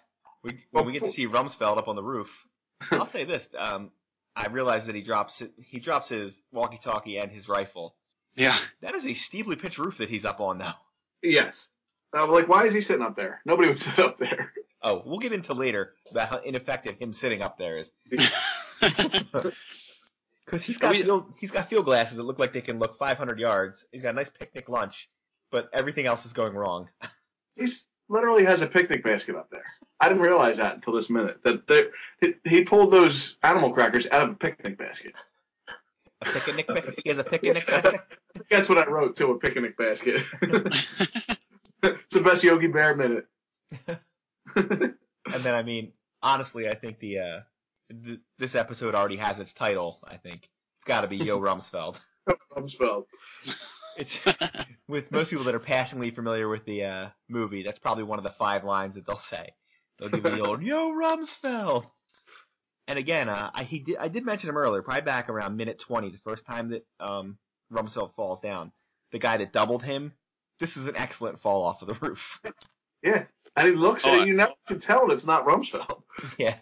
we, 0.42 0.58
when 0.72 0.84
we 0.84 0.92
get 0.92 1.02
to 1.02 1.12
see 1.12 1.28
Rumsfeld 1.28 1.78
up 1.78 1.86
on 1.86 1.94
the 1.94 2.02
roof. 2.02 2.46
I'll 2.90 3.06
say 3.06 3.24
this, 3.24 3.48
um, 3.56 3.92
I 4.34 4.48
realize 4.48 4.86
that 4.86 4.96
he 4.96 5.02
drops, 5.02 5.40
he 5.64 5.78
drops 5.78 6.08
his 6.08 6.40
walkie-talkie 6.50 7.18
and 7.18 7.30
his 7.30 7.48
rifle. 7.48 7.94
Yeah. 8.34 8.56
That 8.80 8.96
is 8.96 9.06
a 9.06 9.14
steeply 9.14 9.54
pitched 9.54 9.78
roof 9.78 9.98
that 9.98 10.08
he's 10.08 10.24
up 10.24 10.40
on 10.40 10.58
now. 10.58 10.74
Yes. 11.22 11.68
I'm 12.12 12.30
like, 12.30 12.48
why 12.48 12.64
is 12.64 12.74
he 12.74 12.80
sitting 12.80 13.04
up 13.04 13.14
there? 13.14 13.40
Nobody 13.46 13.68
would 13.68 13.78
sit 13.78 14.00
up 14.00 14.16
there. 14.16 14.52
Oh, 14.84 15.02
we'll 15.06 15.18
get 15.20 15.32
into 15.32 15.54
later 15.54 15.92
about 16.10 16.28
how 16.28 16.38
ineffective 16.38 16.96
him 16.98 17.12
sitting 17.12 17.42
up 17.42 17.58
there 17.58 17.78
is. 17.78 17.92
Because 20.44 20.64
he's 20.64 20.76
got 20.76 20.88
I 20.90 20.92
mean- 20.92 21.04
field, 21.04 21.32
he's 21.38 21.50
got 21.52 21.70
field 21.70 21.84
glasses 21.84 22.16
that 22.16 22.24
look 22.24 22.38
like 22.38 22.52
they 22.52 22.60
can 22.60 22.78
look 22.78 22.98
500 22.98 23.38
yards. 23.38 23.86
He's 23.92 24.02
got 24.02 24.10
a 24.10 24.12
nice 24.14 24.28
picnic 24.28 24.68
lunch, 24.68 25.08
but 25.50 25.70
everything 25.72 26.06
else 26.06 26.26
is 26.26 26.32
going 26.32 26.54
wrong. 26.54 26.88
He's 27.56 27.86
literally 28.08 28.44
has 28.44 28.60
a 28.62 28.66
picnic 28.66 29.04
basket 29.04 29.36
up 29.36 29.50
there. 29.50 29.64
I 30.00 30.08
didn't 30.08 30.22
realize 30.22 30.56
that 30.56 30.74
until 30.74 30.94
this 30.94 31.08
minute. 31.10 31.38
That 31.44 31.66
there- 31.68 31.90
he, 32.20 32.34
he 32.44 32.64
pulled 32.64 32.90
those 32.90 33.36
animal 33.42 33.72
crackers 33.72 34.06
out 34.10 34.22
of 34.28 34.30
a 34.30 34.34
picnic 34.34 34.78
basket. 34.78 35.12
A 35.68 36.24
picnic, 36.24 36.66
basket. 36.66 36.94
he 37.04 37.10
has 37.10 37.18
a 37.18 37.24
picnic 37.30 37.66
basket. 37.66 38.00
That's 38.50 38.68
what 38.68 38.78
I 38.78 38.86
wrote 38.90 39.14
to 39.16 39.28
a 39.28 39.38
picnic 39.38 39.76
basket. 39.76 40.22
it's 40.42 42.14
the 42.14 42.20
best 42.20 42.42
Yogi 42.42 42.66
Bear 42.68 42.96
minute. 42.96 43.26
And 45.24 45.42
then, 45.44 45.54
I 45.54 45.62
mean, 45.62 45.92
honestly, 46.20 46.68
I 46.68 46.74
think 46.74 46.98
the 46.98 47.18
uh, 47.20 47.40
th- 48.04 48.18
this 48.38 48.54
episode 48.56 48.94
already 48.94 49.16
has 49.16 49.38
its 49.38 49.52
title. 49.52 50.00
I 50.04 50.16
think 50.16 50.48
it's 50.78 50.86
got 50.86 51.02
to 51.02 51.06
be 51.06 51.16
Yo 51.16 51.38
Rumsfeld. 51.40 51.98
Rumsfeld. 52.56 53.04
It's 53.96 54.18
with 54.88 55.12
most 55.12 55.30
people 55.30 55.44
that 55.44 55.54
are 55.54 55.60
passingly 55.60 56.10
familiar 56.10 56.48
with 56.48 56.64
the 56.64 56.84
uh, 56.84 57.08
movie. 57.28 57.62
That's 57.62 57.78
probably 57.78 58.02
one 58.04 58.18
of 58.18 58.24
the 58.24 58.30
five 58.32 58.64
lines 58.64 58.96
that 58.96 59.06
they'll 59.06 59.18
say. 59.18 59.50
They'll 60.00 60.08
give 60.08 60.24
the 60.24 60.40
old 60.40 60.62
Yo 60.62 60.90
Rumsfeld. 60.90 61.86
And 62.88 62.98
again, 62.98 63.28
uh, 63.28 63.50
I 63.54 63.62
he 63.62 63.78
did 63.78 63.96
I 63.98 64.08
did 64.08 64.24
mention 64.24 64.50
him 64.50 64.56
earlier, 64.56 64.82
probably 64.82 65.02
back 65.02 65.28
around 65.28 65.56
minute 65.56 65.78
20, 65.78 66.10
the 66.10 66.18
first 66.18 66.44
time 66.46 66.70
that 66.70 66.84
um, 66.98 67.38
Rumsfeld 67.72 68.14
falls 68.16 68.40
down. 68.40 68.72
The 69.12 69.18
guy 69.20 69.36
that 69.36 69.52
doubled 69.52 69.84
him. 69.84 70.12
This 70.58 70.76
is 70.76 70.86
an 70.86 70.96
excellent 70.96 71.40
fall 71.40 71.62
off 71.62 71.82
of 71.82 71.88
the 71.88 72.06
roof. 72.06 72.40
Yeah. 73.04 73.24
And 73.56 73.68
he 73.68 73.74
looks 73.74 74.04
Oh, 74.06 74.14
at 74.14 74.22
it, 74.22 74.28
you 74.28 74.34
never 74.34 74.52
can 74.66 74.78
tell 74.78 75.10
it's 75.10 75.26
not 75.26 75.44
Rumsfeld. 75.46 76.02
yeah, 76.38 76.56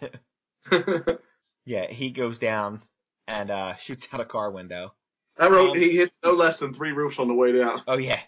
yeah. 1.65 1.87
He 1.87 2.11
goes 2.11 2.37
down 2.37 2.81
and 3.27 3.49
uh, 3.49 3.75
shoots 3.77 4.07
out 4.11 4.19
a 4.21 4.25
car 4.25 4.51
window. 4.51 4.93
I 5.39 5.47
wrote 5.47 5.71
Um, 5.71 5.77
he 5.79 5.95
hits 5.95 6.19
no 6.23 6.31
less 6.33 6.59
than 6.59 6.73
three 6.73 6.91
roofs 6.91 7.17
on 7.19 7.27
the 7.29 7.33
way 7.33 7.53
down. 7.53 7.81
Oh 7.87 7.97
yeah, 7.97 8.19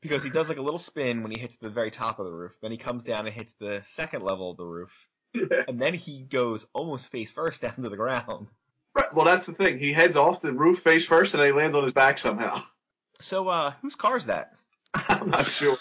because 0.00 0.22
he 0.22 0.30
does 0.30 0.48
like 0.48 0.58
a 0.58 0.62
little 0.62 0.78
spin 0.78 1.22
when 1.22 1.32
he 1.32 1.38
hits 1.38 1.56
the 1.56 1.68
very 1.68 1.90
top 1.90 2.18
of 2.20 2.26
the 2.26 2.32
roof. 2.32 2.52
Then 2.62 2.70
he 2.70 2.76
comes 2.78 3.02
down 3.04 3.26
and 3.26 3.34
hits 3.34 3.54
the 3.58 3.82
second 3.88 4.22
level 4.22 4.52
of 4.52 4.56
the 4.56 4.64
roof, 4.66 5.08
Yeah. 5.34 5.64
and 5.66 5.80
then 5.80 5.94
he 5.94 6.22
goes 6.22 6.64
almost 6.72 7.10
face 7.10 7.30
first 7.30 7.60
down 7.62 7.74
to 7.82 7.88
the 7.88 7.96
ground. 7.96 8.46
Right. 8.94 9.12
Well, 9.14 9.24
that's 9.26 9.46
the 9.46 9.52
thing. 9.54 9.78
He 9.78 9.92
heads 9.92 10.16
off 10.16 10.40
the 10.40 10.52
roof 10.52 10.78
face 10.78 11.06
first, 11.06 11.34
and 11.34 11.40
then 11.42 11.48
he 11.48 11.58
lands 11.58 11.74
on 11.74 11.82
his 11.82 11.92
back 11.92 12.18
somehow. 12.18 12.62
So 13.20 13.48
uh, 13.48 13.72
whose 13.82 13.96
car 13.96 14.16
is 14.16 14.26
that? 14.26 14.52
I'm 15.08 15.30
not 15.30 15.46
sure. 15.46 15.76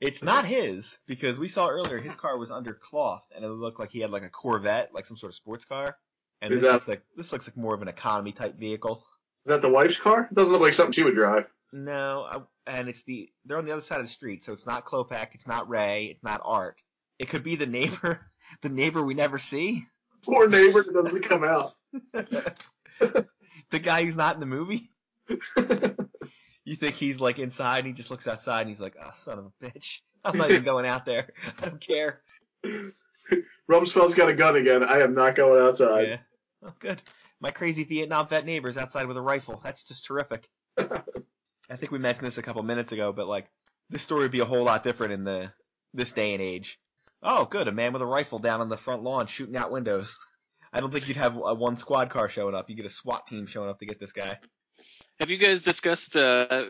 It's 0.00 0.22
not 0.22 0.44
his 0.44 0.98
because 1.06 1.38
we 1.38 1.48
saw 1.48 1.68
earlier 1.68 1.98
his 1.98 2.14
car 2.14 2.36
was 2.38 2.50
under 2.50 2.74
cloth 2.74 3.24
and 3.34 3.44
it 3.44 3.48
looked 3.48 3.78
like 3.78 3.90
he 3.90 4.00
had 4.00 4.10
like 4.10 4.22
a 4.22 4.28
Corvette, 4.30 4.92
like 4.92 5.06
some 5.06 5.16
sort 5.16 5.30
of 5.32 5.36
sports 5.36 5.64
car. 5.64 5.96
And 6.42 6.52
Is 6.52 6.60
this 6.60 6.68
that- 6.68 6.74
looks 6.74 6.88
like 6.88 7.02
this 7.16 7.32
looks 7.32 7.46
like 7.48 7.56
more 7.56 7.74
of 7.74 7.82
an 7.82 7.88
economy 7.88 8.32
type 8.32 8.58
vehicle. 8.58 9.04
Is 9.44 9.50
that 9.50 9.62
the 9.62 9.68
wife's 9.68 9.96
car? 9.96 10.28
It 10.30 10.34
doesn't 10.34 10.52
look 10.52 10.60
like 10.60 10.74
something 10.74 10.92
she 10.92 11.04
would 11.04 11.14
drive. 11.14 11.46
No, 11.72 12.26
I, 12.30 12.40
and 12.78 12.88
it's 12.88 13.02
the 13.04 13.30
they're 13.44 13.58
on 13.58 13.64
the 13.64 13.72
other 13.72 13.80
side 13.80 14.00
of 14.00 14.06
the 14.06 14.10
street, 14.12 14.44
so 14.44 14.52
it's 14.52 14.66
not 14.66 14.84
Klopek, 14.84 15.28
it's 15.34 15.46
not 15.46 15.68
Ray, 15.68 16.06
it's 16.06 16.22
not 16.22 16.40
Art. 16.44 16.80
It 17.18 17.28
could 17.28 17.42
be 17.42 17.56
the 17.56 17.66
neighbor, 17.66 18.20
the 18.62 18.68
neighbor 18.68 19.02
we 19.02 19.14
never 19.14 19.38
see. 19.38 19.86
Poor 20.24 20.48
neighbor 20.48 20.82
that 20.84 20.94
doesn't 21.04 21.22
come 21.22 21.44
out. 21.44 21.74
the 22.12 23.78
guy 23.80 24.04
who's 24.04 24.16
not 24.16 24.34
in 24.34 24.40
the 24.40 24.46
movie. 24.46 24.90
You 26.66 26.74
think 26.74 26.96
he's 26.96 27.20
like 27.20 27.38
inside 27.38 27.78
and 27.78 27.86
he 27.86 27.92
just 27.92 28.10
looks 28.10 28.26
outside 28.26 28.62
and 28.62 28.68
he's 28.68 28.80
like, 28.80 28.96
oh, 29.00 29.10
son 29.14 29.38
of 29.38 29.46
a 29.46 29.64
bitch. 29.64 30.00
I'm 30.24 30.36
not 30.36 30.50
even 30.50 30.64
going 30.64 30.84
out 30.84 31.06
there. 31.06 31.28
I 31.62 31.68
don't 31.68 31.80
care. 31.80 32.20
Rumsfeld's 33.70 34.14
got 34.14 34.28
a 34.28 34.34
gun 34.34 34.56
again. 34.56 34.82
I 34.82 35.00
am 35.00 35.14
not 35.14 35.36
going 35.36 35.62
outside. 35.62 36.08
Yeah. 36.08 36.18
Oh, 36.64 36.72
good. 36.80 37.00
My 37.40 37.52
crazy 37.52 37.84
Vietnam 37.84 38.26
vet 38.28 38.44
neighbor's 38.44 38.76
outside 38.76 39.06
with 39.06 39.16
a 39.16 39.22
rifle. 39.22 39.60
That's 39.62 39.84
just 39.84 40.06
terrific. 40.06 40.48
I 40.78 41.76
think 41.76 41.92
we 41.92 41.98
mentioned 41.98 42.26
this 42.26 42.38
a 42.38 42.42
couple 42.42 42.62
minutes 42.64 42.90
ago, 42.90 43.12
but 43.12 43.28
like, 43.28 43.46
this 43.88 44.02
story 44.02 44.22
would 44.22 44.32
be 44.32 44.40
a 44.40 44.44
whole 44.44 44.64
lot 44.64 44.82
different 44.82 45.12
in 45.12 45.22
the 45.22 45.52
this 45.94 46.10
day 46.10 46.32
and 46.32 46.42
age. 46.42 46.80
Oh, 47.22 47.44
good. 47.44 47.68
A 47.68 47.72
man 47.72 47.92
with 47.92 48.02
a 48.02 48.06
rifle 48.06 48.40
down 48.40 48.60
on 48.60 48.68
the 48.68 48.76
front 48.76 49.04
lawn 49.04 49.28
shooting 49.28 49.56
out 49.56 49.70
windows. 49.70 50.16
I 50.72 50.80
don't 50.80 50.92
think 50.92 51.06
you'd 51.06 51.16
have 51.16 51.36
a 51.36 51.54
one 51.54 51.76
squad 51.76 52.10
car 52.10 52.28
showing 52.28 52.54
up. 52.54 52.68
You 52.68 52.76
get 52.76 52.86
a 52.86 52.90
SWAT 52.90 53.26
team 53.28 53.46
showing 53.46 53.70
up 53.70 53.78
to 53.78 53.86
get 53.86 54.00
this 54.00 54.12
guy. 54.12 54.38
Have 55.18 55.30
you 55.30 55.38
guys 55.38 55.62
discussed 55.62 56.16
uh, 56.16 56.66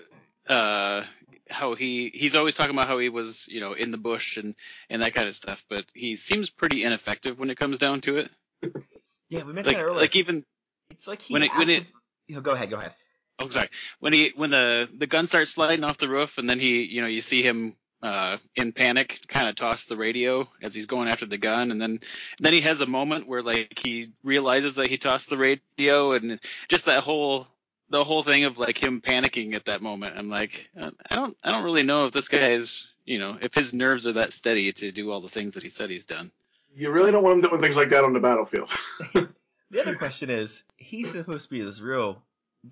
uh, 0.49 1.03
how 1.50 1.75
he 1.75 2.11
he's 2.15 2.35
always 2.37 2.55
talking 2.55 2.75
about 2.75 2.88
how 2.88 2.99
he 2.99 3.09
was 3.09 3.47
you 3.49 3.61
know 3.61 3.73
in 3.73 3.91
the 3.91 3.99
bush 3.99 4.37
and 4.37 4.55
and 4.91 5.03
that 5.03 5.15
kind 5.15 5.29
of 5.29 5.35
stuff, 5.35 5.65
but 5.69 5.85
he 5.95 6.17
seems 6.17 6.50
pretty 6.50 6.85
ineffective 6.85 7.38
when 7.38 7.50
it 7.50 7.59
comes 7.59 7.79
down 7.79 8.00
to 8.03 8.19
it. 8.19 8.31
Yeah, 9.29 9.43
we 9.45 9.53
mentioned 9.53 9.76
Like 9.76 9.85
earlier. 9.85 10.00
like 10.00 10.17
even 10.17 10.45
it's 10.91 11.07
like 11.07 11.23
he 11.23 11.33
when 11.35 11.43
it- 11.43 11.50
when 11.57 11.69
it- 11.71 11.79
active- 11.81 11.93
you 12.29 12.35
know, 12.37 12.41
go 12.41 12.53
ahead, 12.53 12.71
go 12.71 12.79
ahead. 12.79 12.95
oh 13.38 13.49
sorry 13.49 13.69
when 14.00 14.12
he 14.12 14.33
when 14.37 14.50
the 14.50 14.88
the 14.97 15.07
gun 15.07 15.26
starts 15.26 15.53
sliding 15.53 15.85
off 15.85 15.99
the 15.99 16.09
roof 16.09 16.38
and 16.38 16.49
then 16.49 16.59
he 16.61 16.85
you 16.85 17.00
know 17.03 17.07
you 17.09 17.21
see 17.21 17.43
him 17.43 17.75
uh, 18.03 18.37
in 18.55 18.73
panic 18.73 19.19
kind 19.26 19.49
of 19.49 19.57
toss 19.57 19.87
the 19.87 19.97
radio 19.97 20.45
as 20.62 20.75
he's 20.75 20.87
going 20.87 21.09
after 21.09 21.26
the 21.26 21.38
gun 21.38 21.71
and 21.71 21.81
then 21.81 21.99
then 22.38 22.53
he 22.53 22.61
has 22.61 22.81
a 22.81 22.87
moment 22.87 23.26
where 23.26 23.43
like 23.43 23.79
he 23.83 24.12
realizes 24.23 24.76
that 24.76 24.88
he 24.88 24.97
tossed 24.99 25.31
the 25.31 25.37
radio 25.38 26.12
and 26.12 26.38
just 26.69 26.85
that 26.87 27.03
whole 27.03 27.47
the 27.90 28.05
whole 28.05 28.23
thing 28.23 28.45
of 28.45 28.59
like 28.59 28.83
him 28.83 29.00
panicking 29.00 29.55
at 29.55 29.66
that 29.66 29.83
moment 29.83 30.16
i'm 30.16 30.28
like 30.28 30.69
i 30.76 31.14
don't 31.14 31.37
i 31.43 31.50
don't 31.50 31.64
really 31.64 31.83
know 31.83 32.07
if 32.07 32.12
this 32.12 32.28
guy 32.28 32.50
is 32.50 32.88
you 33.05 33.19
know 33.19 33.37
if 33.40 33.55
his 33.55 33.73
nerves 33.73 34.07
are 34.07 34.14
that 34.14 34.33
steady 34.33 34.73
to 34.73 34.93
do 34.93 35.11
all 35.11 35.21
the 35.21 35.28
things 35.28 35.55
that 35.55 35.62
he 35.62 35.69
said 35.69 35.90
he's 35.90 36.07
done 36.07 36.31
You 36.75 36.90
really 36.90 37.12
don't 37.12 37.23
want 37.23 37.37
him 37.37 37.50
doing 37.50 37.61
things 37.61 37.76
like 37.76 37.90
that 37.90 38.05
on 38.05 38.12
the 38.12 38.21
battlefield. 38.21 38.71
The 39.71 39.83
other 39.83 39.97
question 39.97 40.31
is, 40.31 40.62
he's 40.76 41.11
supposed 41.11 41.45
to 41.45 41.50
be 41.50 41.62
this 41.62 41.81
real 41.81 42.23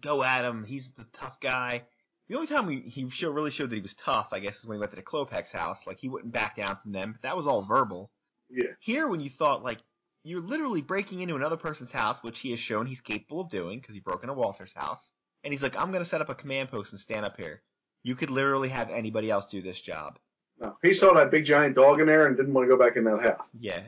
go 0.00 0.22
at 0.22 0.44
him. 0.44 0.64
He's 0.64 0.90
the 0.90 1.06
tough 1.12 1.40
guy. 1.40 1.82
The 2.28 2.36
only 2.36 2.46
time 2.46 2.66
we, 2.66 2.80
he 2.80 3.08
show, 3.10 3.30
really 3.30 3.50
showed 3.50 3.70
that 3.70 3.76
he 3.76 3.82
was 3.82 3.94
tough, 3.94 4.28
I 4.32 4.40
guess, 4.40 4.58
is 4.58 4.66
when 4.66 4.76
he 4.76 4.80
went 4.80 4.92
to 4.92 4.96
the 4.96 5.02
Klopeks 5.02 5.52
house. 5.52 5.86
Like 5.86 5.98
he 5.98 6.08
wouldn't 6.08 6.32
back 6.32 6.56
down 6.56 6.78
from 6.82 6.92
them. 6.92 7.12
But 7.12 7.22
that 7.22 7.36
was 7.36 7.46
all 7.46 7.62
verbal. 7.62 8.10
Yeah. 8.48 8.72
Here, 8.78 9.08
when 9.08 9.20
you 9.20 9.28
thought 9.28 9.64
like 9.64 9.78
you're 10.24 10.42
literally 10.42 10.80
breaking 10.80 11.20
into 11.20 11.36
another 11.36 11.56
person's 11.56 11.92
house, 11.92 12.22
which 12.22 12.40
he 12.40 12.50
has 12.50 12.58
shown 12.58 12.86
he's 12.86 13.02
capable 13.02 13.40
of 13.40 13.50
doing 13.50 13.78
because 13.78 13.94
he 13.94 14.00
broke 14.00 14.22
into 14.22 14.34
Walter's 14.34 14.72
house, 14.72 15.12
and 15.44 15.52
he's 15.52 15.62
like, 15.62 15.76
I'm 15.76 15.92
gonna 15.92 16.04
set 16.04 16.22
up 16.22 16.30
a 16.30 16.34
command 16.34 16.70
post 16.70 16.92
and 16.92 17.00
stand 17.00 17.24
up 17.24 17.36
here. 17.36 17.62
You 18.02 18.14
could 18.14 18.30
literally 18.30 18.70
have 18.70 18.90
anybody 18.90 19.30
else 19.30 19.46
do 19.46 19.62
this 19.62 19.80
job. 19.80 20.18
No, 20.58 20.76
he 20.82 20.92
saw 20.92 21.14
that 21.14 21.30
big 21.30 21.44
giant 21.44 21.74
dog 21.74 22.00
in 22.00 22.06
there 22.06 22.26
and 22.26 22.36
didn't 22.36 22.54
want 22.54 22.68
to 22.68 22.74
go 22.74 22.82
back 22.82 22.96
in 22.96 23.04
that 23.04 23.22
house. 23.22 23.50
Yeah. 23.58 23.82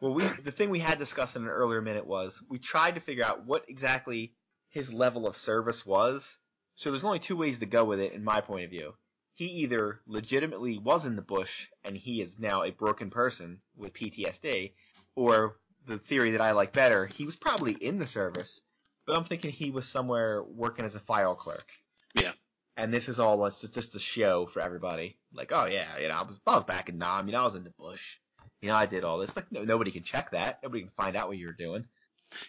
Well, 0.00 0.14
we 0.14 0.24
the 0.44 0.50
thing 0.50 0.70
we 0.70 0.78
had 0.78 0.98
discussed 0.98 1.36
in 1.36 1.42
an 1.42 1.48
earlier 1.48 1.82
minute 1.82 2.06
was 2.06 2.42
we 2.50 2.58
tried 2.58 2.94
to 2.94 3.00
figure 3.00 3.24
out 3.24 3.46
what 3.46 3.64
exactly 3.68 4.34
his 4.68 4.92
level 4.92 5.26
of 5.26 5.36
service 5.36 5.84
was. 5.84 6.38
So 6.74 6.90
there's 6.90 7.04
only 7.04 7.18
two 7.18 7.36
ways 7.36 7.58
to 7.58 7.66
go 7.66 7.84
with 7.84 8.00
it, 8.00 8.12
in 8.12 8.24
my 8.24 8.40
point 8.40 8.64
of 8.64 8.70
view. 8.70 8.94
He 9.34 9.46
either 9.46 10.00
legitimately 10.06 10.78
was 10.78 11.04
in 11.04 11.16
the 11.16 11.22
bush 11.22 11.68
and 11.84 11.96
he 11.96 12.20
is 12.22 12.38
now 12.38 12.62
a 12.62 12.70
broken 12.70 13.10
person 13.10 13.58
with 13.76 13.92
PTSD, 13.92 14.72
or 15.14 15.56
the 15.86 15.98
theory 15.98 16.32
that 16.32 16.40
I 16.40 16.52
like 16.52 16.72
better, 16.72 17.06
he 17.06 17.24
was 17.24 17.36
probably 17.36 17.72
in 17.72 17.98
the 17.98 18.06
service, 18.06 18.60
but 19.06 19.16
I'm 19.16 19.24
thinking 19.24 19.50
he 19.50 19.70
was 19.70 19.88
somewhere 19.88 20.42
working 20.44 20.84
as 20.84 20.94
a 20.94 21.00
file 21.00 21.34
clerk. 21.34 21.66
Yeah. 22.14 22.32
And 22.76 22.92
this 22.92 23.08
is 23.08 23.18
all 23.18 23.44
it's 23.46 23.60
just 23.60 23.94
a 23.94 23.98
show 23.98 24.46
for 24.46 24.60
everybody. 24.60 25.18
Like, 25.32 25.52
oh 25.52 25.66
yeah, 25.66 25.98
you 25.98 26.08
know, 26.08 26.14
I 26.14 26.22
was 26.22 26.40
I 26.46 26.56
was 26.56 26.64
back 26.64 26.88
in 26.88 26.98
Nam, 26.98 27.26
you 27.26 27.32
know, 27.32 27.42
I 27.42 27.44
was 27.44 27.54
in 27.54 27.64
the 27.64 27.74
bush. 27.78 28.18
You 28.60 28.68
know, 28.68 28.76
I 28.76 28.86
did 28.86 29.04
all 29.04 29.18
this. 29.18 29.34
Like, 29.36 29.50
no, 29.52 29.64
nobody 29.64 29.90
can 29.90 30.04
check 30.04 30.30
that. 30.32 30.60
Nobody 30.62 30.82
can 30.82 30.92
find 30.96 31.16
out 31.16 31.28
what 31.28 31.36
you 31.38 31.46
were 31.46 31.52
doing. 31.52 31.84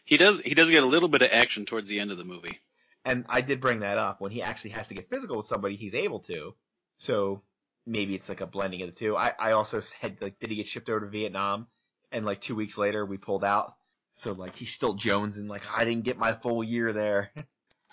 he 0.05 0.17
does 0.17 0.39
he 0.41 0.53
does 0.53 0.69
get 0.69 0.83
a 0.83 0.87
little 0.87 1.09
bit 1.09 1.21
of 1.23 1.29
action 1.31 1.65
towards 1.65 1.89
the 1.89 1.99
end 1.99 2.11
of 2.11 2.17
the 2.17 2.23
movie 2.25 2.59
And 3.05 3.25
I 3.29 3.41
did 3.41 3.59
bring 3.61 3.79
that 3.81 3.97
up 3.97 4.21
when 4.21 4.31
he 4.31 4.41
actually 4.41 4.71
has 4.71 4.87
to 4.87 4.93
get 4.93 5.09
physical 5.09 5.37
with 5.37 5.47
somebody, 5.47 5.75
he's 5.75 5.95
able 5.95 6.19
to. 6.21 6.55
So 6.97 7.41
maybe 7.85 8.15
it's 8.15 8.29
like 8.29 8.41
a 8.41 8.47
blending 8.47 8.81
of 8.81 8.87
the 8.89 8.95
two. 8.95 9.17
I, 9.17 9.33
I 9.37 9.51
also 9.53 9.79
said 9.81 10.17
like, 10.21 10.39
did 10.39 10.49
he 10.51 10.57
get 10.57 10.67
shipped 10.67 10.89
over 10.89 11.01
to 11.01 11.07
Vietnam? 11.07 11.67
And 12.13 12.25
like 12.25 12.39
two 12.39 12.55
weeks 12.55 12.77
later, 12.77 13.05
we 13.05 13.17
pulled 13.17 13.43
out. 13.43 13.73
So 14.13 14.31
like 14.31 14.55
he's 14.55 14.71
still 14.71 14.93
Jones 14.93 15.37
and 15.37 15.49
like 15.49 15.63
I 15.75 15.83
didn't 15.83 16.03
get 16.03 16.17
my 16.17 16.33
full 16.33 16.63
year 16.63 16.93
there. 16.93 17.31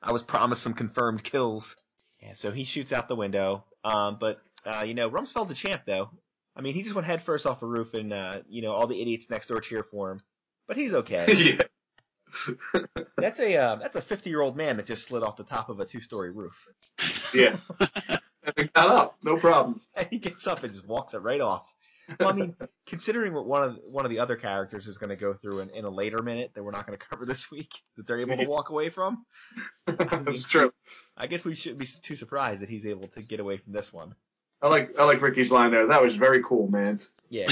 I 0.02 0.12
was 0.12 0.24
promised 0.24 0.64
some 0.64 0.74
confirmed 0.74 1.24
kills. 1.24 1.76
Yeah, 2.22 2.34
so 2.34 2.52
he 2.52 2.64
shoots 2.64 2.92
out 2.92 3.08
the 3.08 3.16
window. 3.16 3.64
Um, 3.84 4.18
but 4.20 4.38
uh, 4.66 4.84
you 4.86 4.96
know, 4.96 5.10
Rumsfeld's 5.10 5.52
a 5.52 5.56
champ 5.56 5.84
though. 5.86 6.10
I 6.56 6.62
mean, 6.62 6.74
he 6.74 6.84
just 6.84 6.96
went 6.96 7.08
head 7.08 7.24
first 7.24 7.46
off 7.46 7.62
a 7.62 7.66
roof, 7.66 7.94
and 7.94 8.12
uh, 8.12 8.40
you 8.50 8.64
know 8.64 8.72
all 8.72 8.88
the 8.88 9.00
idiots 9.02 9.30
next 9.30 9.48
door 9.48 9.62
cheer 9.62 9.84
for 9.84 10.12
him. 10.12 10.20
But 10.68 10.78
he's 10.78 10.94
okay. 10.94 11.28
yeah. 11.58 12.78
that's 13.18 13.40
a 13.40 13.58
uh, 13.58 13.76
that's 13.76 13.96
a 13.96 14.02
50 14.02 14.30
year 14.30 14.42
old 14.42 14.56
man 14.56 14.78
that 14.78 14.86
just 14.86 15.08
slid 15.08 15.22
off 15.22 15.38
the 15.38 15.44
top 15.44 15.70
of 15.70 15.80
a 15.80 15.86
two 15.86 16.02
story 16.02 16.32
roof. 16.32 16.68
Yeah. 17.34 17.58
And 18.58 18.74
got 18.74 18.90
up. 18.90 19.18
No 19.24 19.38
problems. 19.38 19.88
And 19.96 20.08
he 20.10 20.18
gets 20.18 20.48
up 20.48 20.64
and 20.64 20.72
just 20.72 20.88
walks 20.88 21.14
it 21.14 21.20
right 21.20 21.42
off. 21.42 21.72
Well, 22.20 22.30
I 22.30 22.32
mean, 22.34 22.56
considering 22.86 23.34
what 23.34 23.46
one 23.46 23.64
of 23.64 23.80
one 23.86 24.06
of 24.06 24.12
the 24.12 24.20
other 24.20 24.36
characters 24.36 24.88
is 24.88 24.98
going 24.98 25.10
to 25.10 25.16
go 25.16 25.34
through 25.34 25.60
in, 25.60 25.70
in 25.72 25.86
a 25.86 25.90
later 25.90 26.22
minute 26.22 26.52
that 26.54 26.64
we're 26.64 26.72
not 26.72 26.88
going 26.88 26.98
to 27.00 27.06
cover 27.06 27.26
this 27.26 27.50
week, 27.52 27.72
that 27.98 28.08
they're 28.08 28.20
able 28.20 28.38
to 28.38 28.46
walk 28.46 28.70
away 28.70 28.90
from, 28.90 29.26
That's 29.86 30.48
true. 30.48 30.74
I 31.18 31.28
guess 31.28 31.46
we 31.46 31.56
shouldn't 31.56 31.80
be 31.80 31.88
too 32.02 32.16
surprised 32.16 32.62
that 32.62 32.70
he's 32.70 32.86
able 32.86 33.08
to 33.10 33.22
get 33.22 33.40
away 33.40 33.58
from 33.58 33.74
this 33.74 33.92
one. 33.92 34.16
I 34.62 34.68
like 34.68 35.00
I 35.00 35.06
like 35.06 35.22
Ricky's 35.22 35.52
line 35.52 35.72
there. 35.72 35.88
That 35.88 36.04
was 36.04 36.16
very 36.16 36.44
cool, 36.44 36.70
man. 36.70 37.02
Yeah, 37.30 37.48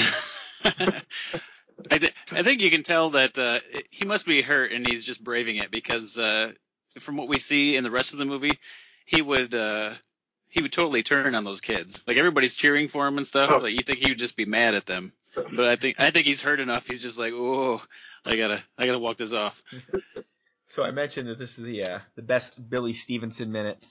I, 1.89 1.97
th- 1.97 2.13
I 2.31 2.43
think 2.43 2.61
you 2.61 2.69
can 2.69 2.83
tell 2.83 3.11
that 3.11 3.37
uh, 3.37 3.59
he 3.89 4.05
must 4.05 4.25
be 4.25 4.41
hurt 4.41 4.71
and 4.71 4.87
he's 4.87 5.03
just 5.03 5.23
braving 5.23 5.55
it 5.55 5.71
because 5.71 6.17
uh, 6.17 6.51
from 6.99 7.17
what 7.17 7.27
we 7.27 7.39
see 7.39 7.75
in 7.75 7.83
the 7.83 7.91
rest 7.91 8.13
of 8.13 8.19
the 8.19 8.25
movie, 8.25 8.59
he 9.05 9.21
would 9.21 9.55
uh, 9.55 9.93
he 10.49 10.61
would 10.61 10.73
totally 10.73 11.03
turn 11.03 11.35
on 11.35 11.43
those 11.43 11.61
kids. 11.61 12.03
Like 12.07 12.17
everybody's 12.17 12.55
cheering 12.55 12.87
for 12.87 13.07
him 13.07 13.17
and 13.17 13.25
stuff. 13.25 13.49
Oh. 13.53 13.57
Like 13.59 13.73
you 13.73 13.81
think 13.81 13.99
he 13.99 14.11
would 14.11 14.19
just 14.19 14.35
be 14.35 14.45
mad 14.45 14.75
at 14.75 14.85
them, 14.85 15.13
but 15.35 15.67
I 15.67 15.75
think 15.75 15.99
I 15.99 16.11
think 16.11 16.25
he's 16.27 16.41
hurt 16.41 16.59
enough. 16.59 16.87
He's 16.87 17.01
just 17.01 17.17
like, 17.17 17.33
oh, 17.33 17.81
I 18.25 18.35
gotta 18.35 18.63
I 18.77 18.85
gotta 18.85 18.99
walk 18.99 19.17
this 19.17 19.33
off. 19.33 19.61
So 20.69 20.83
I 20.83 20.91
mentioned 20.91 21.27
that 21.29 21.39
this 21.39 21.57
is 21.57 21.63
the 21.65 21.83
uh, 21.83 21.99
the 22.15 22.21
best 22.21 22.69
Billy 22.69 22.93
Stevenson 22.93 23.51
minute 23.51 23.83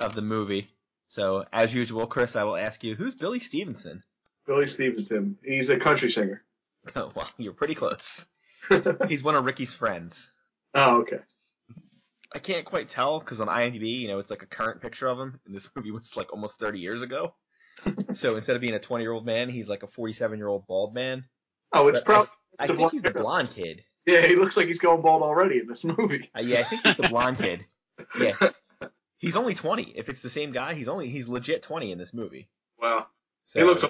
of 0.00 0.16
the 0.16 0.20
movie. 0.20 0.68
So 1.06 1.44
as 1.52 1.72
usual, 1.72 2.08
Chris, 2.08 2.34
I 2.34 2.42
will 2.42 2.56
ask 2.56 2.82
you, 2.82 2.96
who's 2.96 3.14
Billy 3.14 3.38
Stevenson? 3.38 4.02
Billy 4.44 4.66
Stevenson. 4.66 5.38
He's 5.44 5.70
a 5.70 5.78
country 5.78 6.10
singer. 6.10 6.42
Oh, 6.94 7.10
well, 7.14 7.30
you're 7.38 7.54
pretty 7.54 7.74
close. 7.74 8.26
He's 9.08 9.24
one 9.24 9.36
of 9.36 9.46
Ricky's 9.46 9.72
friends. 9.72 10.30
Oh, 10.74 11.00
okay. 11.00 11.20
I 12.34 12.38
can't 12.38 12.64
quite 12.64 12.88
tell 12.88 13.20
because 13.20 13.40
on 13.40 13.46
IMDb, 13.48 14.00
you 14.00 14.08
know, 14.08 14.18
it's 14.18 14.30
like 14.30 14.42
a 14.42 14.46
current 14.46 14.80
picture 14.82 15.06
of 15.06 15.18
him, 15.18 15.40
and 15.46 15.54
this 15.54 15.68
movie 15.76 15.90
was 15.92 16.16
like 16.16 16.32
almost 16.32 16.58
30 16.58 16.80
years 16.80 17.02
ago. 17.02 17.34
so 18.14 18.36
instead 18.36 18.56
of 18.56 18.60
being 18.62 18.74
a 18.74 18.78
20 18.80 19.02
year 19.04 19.12
old 19.12 19.24
man, 19.26 19.48
he's 19.48 19.68
like 19.68 19.82
a 19.82 19.86
47 19.88 20.38
year 20.38 20.48
old 20.48 20.66
bald 20.66 20.94
man. 20.94 21.24
Oh, 21.72 21.88
it's 21.88 22.00
probably. 22.00 22.30
I 22.58 22.66
The 22.66 22.74
think 22.74 22.92
he's 22.92 23.02
the 23.02 23.10
blonde- 23.10 23.48
blonde 23.48 23.52
kid. 23.54 23.82
Yeah, 24.06 24.20
he 24.26 24.36
looks 24.36 24.56
like 24.56 24.66
he's 24.66 24.78
going 24.80 25.00
bald 25.02 25.22
already 25.22 25.58
in 25.60 25.66
this 25.66 25.82
movie. 25.82 26.30
Uh, 26.36 26.40
yeah, 26.42 26.60
I 26.60 26.62
think 26.64 26.82
he's 26.86 26.96
the 26.96 27.08
blonde 27.08 27.38
kid. 27.38 27.64
Yeah, 28.20 28.34
he's 29.18 29.36
only 29.36 29.54
20. 29.54 29.92
If 29.96 30.08
it's 30.08 30.20
the 30.20 30.28
same 30.28 30.50
guy, 30.50 30.74
he's 30.74 30.88
only 30.88 31.08
he's 31.08 31.28
legit 31.28 31.62
20 31.62 31.92
in 31.92 31.98
this 31.98 32.12
movie. 32.12 32.48
Wow. 32.76 33.06
So, 33.46 33.60
He 33.60 33.64
looks. 33.64 33.84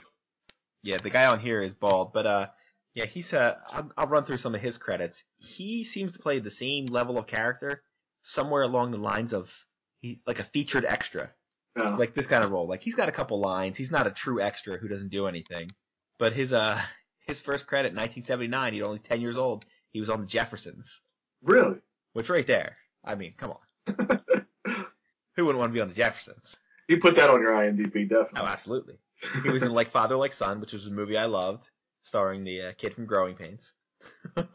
Yeah, 0.82 0.98
the 0.98 1.08
guy 1.08 1.24
on 1.26 1.40
here 1.40 1.62
is 1.62 1.72
bald, 1.72 2.12
but 2.12 2.26
uh, 2.26 2.46
yeah, 2.94 3.06
he's 3.06 3.32
uh, 3.32 3.56
I'll, 3.70 3.90
I'll 3.96 4.06
run 4.06 4.24
through 4.24 4.36
some 4.36 4.54
of 4.54 4.60
his 4.60 4.76
credits. 4.76 5.24
He 5.38 5.84
seems 5.84 6.12
to 6.12 6.18
play 6.18 6.38
the 6.38 6.50
same 6.50 6.84
level 6.86 7.16
of 7.16 7.26
character, 7.26 7.82
somewhere 8.24 8.62
along 8.62 8.90
the 8.90 8.96
lines 8.98 9.32
of 9.32 9.52
he 10.00 10.20
like 10.26 10.40
a 10.40 10.44
featured 10.44 10.84
extra, 10.84 11.30
Uh, 11.78 11.96
like 11.98 12.14
this 12.14 12.26
kind 12.26 12.42
of 12.44 12.50
role. 12.50 12.66
Like 12.66 12.80
he's 12.82 12.94
got 12.96 13.08
a 13.08 13.12
couple 13.12 13.38
lines. 13.38 13.76
He's 13.76 13.90
not 13.90 14.06
a 14.06 14.10
true 14.10 14.40
extra 14.40 14.76
who 14.78 14.88
doesn't 14.88 15.10
do 15.10 15.26
anything. 15.26 15.70
But 16.18 16.32
his 16.32 16.52
uh, 16.52 16.80
his 17.26 17.40
first 17.40 17.66
credit, 17.66 17.88
1979, 17.94 18.72
he's 18.72 18.82
only 18.82 18.98
10 18.98 19.20
years 19.20 19.36
old. 19.38 19.64
He 19.90 20.00
was 20.00 20.10
on 20.10 20.20
the 20.22 20.26
Jeffersons, 20.26 21.00
really? 21.42 21.78
which 22.14 22.28
right 22.28 22.46
there. 22.46 22.76
I 23.04 23.14
mean, 23.14 23.34
come 23.36 23.52
on, 23.52 23.96
who 25.36 25.44
wouldn't 25.44 25.58
want 25.58 25.70
to 25.70 25.74
be 25.74 25.80
on 25.80 25.88
the 25.88 25.94
Jeffersons? 25.94 26.56
You 26.88 26.98
put 26.98 27.16
that 27.16 27.30
on 27.30 27.40
your 27.40 27.52
IMDb, 27.52 28.08
definitely. 28.08 28.40
Oh, 28.40 28.46
absolutely. 28.46 28.98
He 29.42 29.50
was 29.50 29.62
in 29.62 29.72
Like 29.72 29.90
Father, 29.90 30.16
Like 30.16 30.32
Son, 30.32 30.60
which 30.60 30.72
was 30.72 30.86
a 30.86 30.90
movie 30.90 31.16
I 31.16 31.26
loved, 31.26 31.70
starring 32.02 32.44
the 32.44 32.60
uh, 32.62 32.72
kid 32.76 32.94
from 32.94 33.06
Growing 33.06 33.36
Pains. 33.36 33.72
and 34.36 34.46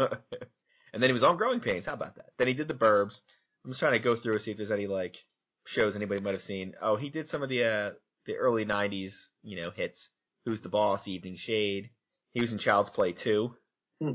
then 0.93 1.09
he 1.09 1.13
was 1.13 1.23
on 1.23 1.37
Growing 1.37 1.59
Pains. 1.59 1.85
How 1.87 1.93
about 1.93 2.15
that? 2.15 2.31
Then 2.37 2.47
he 2.47 2.53
did 2.53 2.67
The 2.67 2.73
Burbs. 2.75 3.21
I'm 3.63 3.71
just 3.71 3.79
trying 3.79 3.93
to 3.93 3.99
go 3.99 4.15
through 4.15 4.33
and 4.33 4.41
see 4.41 4.51
if 4.51 4.57
there's 4.57 4.71
any 4.71 4.87
like 4.87 5.17
shows 5.65 5.95
anybody 5.95 6.21
might 6.21 6.33
have 6.33 6.41
seen. 6.43 6.73
Oh, 6.81 6.95
he 6.95 7.09
did 7.09 7.27
some 7.29 7.43
of 7.43 7.49
the 7.49 7.63
uh, 7.63 7.91
the 8.25 8.35
early 8.35 8.65
'90s, 8.65 9.13
you 9.43 9.61
know, 9.61 9.71
hits. 9.71 10.09
Who's 10.45 10.61
the 10.61 10.69
Boss? 10.69 11.07
Evening 11.07 11.35
Shade. 11.35 11.89
He 12.31 12.41
was 12.41 12.51
in 12.53 12.59
Child's 12.59 12.89
Play 12.89 13.11
2, 13.11 13.53
Hmm. 14.01 14.11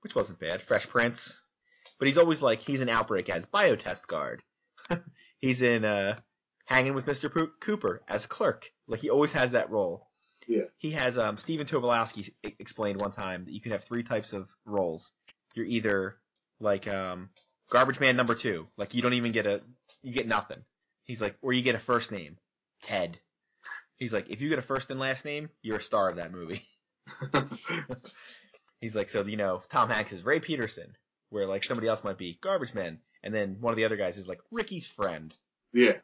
which 0.00 0.14
wasn't 0.14 0.40
bad. 0.40 0.62
Fresh 0.62 0.88
Prince. 0.88 1.38
But 1.98 2.08
he's 2.08 2.18
always 2.18 2.42
like 2.42 2.60
he's 2.60 2.80
an 2.80 2.88
outbreak 2.88 3.28
as 3.28 3.46
biotest 3.46 4.06
guard. 4.06 4.42
he's 5.40 5.62
in 5.62 5.84
uh, 5.84 6.18
Hanging 6.66 6.94
with 6.94 7.06
Mr. 7.06 7.30
Cooper 7.60 8.02
as 8.08 8.26
clerk. 8.26 8.70
Like 8.86 9.00
he 9.00 9.10
always 9.10 9.32
has 9.32 9.52
that 9.52 9.70
role. 9.70 10.06
Yeah. 10.46 10.64
He 10.78 10.90
has 10.92 11.16
um 11.18 11.36
Stephen 11.36 11.66
Tobolowsky 11.66 12.32
explained 12.42 13.00
one 13.00 13.12
time 13.12 13.44
that 13.44 13.52
you 13.52 13.60
can 13.60 13.72
have 13.72 13.84
three 13.84 14.02
types 14.02 14.32
of 14.32 14.48
roles. 14.64 15.12
You're 15.54 15.66
either 15.66 16.16
like 16.60 16.88
um 16.88 17.30
garbage 17.70 18.00
man 18.00 18.16
number 18.16 18.34
two, 18.34 18.66
like 18.76 18.94
you 18.94 19.02
don't 19.02 19.14
even 19.14 19.32
get 19.32 19.46
a 19.46 19.62
you 20.02 20.12
get 20.12 20.26
nothing. 20.26 20.64
He's 21.04 21.20
like, 21.20 21.36
or 21.42 21.52
you 21.52 21.62
get 21.62 21.74
a 21.74 21.80
first 21.80 22.10
name, 22.10 22.36
Ted. 22.82 23.18
He's 23.96 24.12
like, 24.12 24.28
if 24.28 24.40
you 24.40 24.48
get 24.48 24.58
a 24.58 24.62
first 24.62 24.90
and 24.90 25.00
last 25.00 25.24
name, 25.24 25.50
you're 25.62 25.78
a 25.78 25.82
star 25.82 26.08
of 26.08 26.16
that 26.16 26.32
movie. 26.32 26.62
He's 28.80 28.94
like, 28.94 29.10
so 29.10 29.24
you 29.24 29.36
know, 29.36 29.62
Tom 29.70 29.88
Hanks 29.90 30.12
is 30.12 30.24
Ray 30.24 30.40
Peterson, 30.40 30.96
where 31.30 31.46
like 31.46 31.64
somebody 31.64 31.88
else 31.88 32.04
might 32.04 32.18
be 32.18 32.38
garbage 32.42 32.74
man, 32.74 33.00
and 33.22 33.34
then 33.34 33.56
one 33.60 33.72
of 33.72 33.76
the 33.76 33.84
other 33.84 33.96
guys 33.96 34.16
is 34.16 34.26
like 34.28 34.40
Ricky's 34.52 34.86
friend. 34.86 35.34
Yeah. 35.72 35.94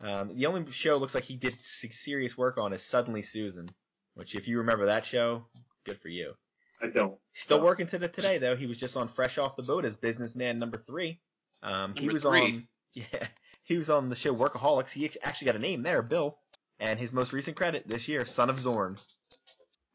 Um, 0.00 0.36
the 0.36 0.46
only 0.46 0.70
show 0.72 0.96
looks 0.96 1.14
like 1.14 1.24
he 1.24 1.36
did 1.36 1.54
serious 1.60 2.36
work 2.36 2.58
on 2.58 2.72
is 2.72 2.82
Suddenly 2.82 3.22
Susan, 3.22 3.68
which 4.14 4.34
if 4.34 4.48
you 4.48 4.58
remember 4.58 4.86
that 4.86 5.04
show, 5.04 5.46
good 5.84 6.00
for 6.00 6.08
you. 6.08 6.34
I 6.82 6.88
don't. 6.88 7.18
He's 7.32 7.42
still 7.44 7.58
Oh. 7.60 7.64
working 7.64 7.86
to 7.88 7.98
the 7.98 8.08
today 8.08 8.38
though. 8.38 8.56
He 8.56 8.66
was 8.66 8.78
just 8.78 8.96
on 8.96 9.08
Fresh 9.08 9.38
Off 9.38 9.56
the 9.56 9.62
Boat 9.62 9.84
as 9.84 9.96
businessman 9.96 10.58
number 10.58 10.78
three. 10.86 11.20
Um, 11.62 11.94
he 11.96 12.08
was 12.08 12.22
three. 12.22 12.40
on 12.54 12.68
yeah 12.94 13.26
he 13.64 13.76
was 13.78 13.88
on 13.90 14.08
the 14.08 14.16
show 14.16 14.34
Workaholics. 14.34 14.90
He 14.90 15.10
actually 15.22 15.46
got 15.46 15.56
a 15.56 15.60
name 15.60 15.82
there, 15.82 16.02
Bill. 16.02 16.38
And 16.80 16.98
his 16.98 17.12
most 17.12 17.32
recent 17.32 17.56
credit 17.56 17.86
this 17.86 18.08
year, 18.08 18.26
Son 18.26 18.50
of 18.50 18.58
Zorn. 18.58 18.96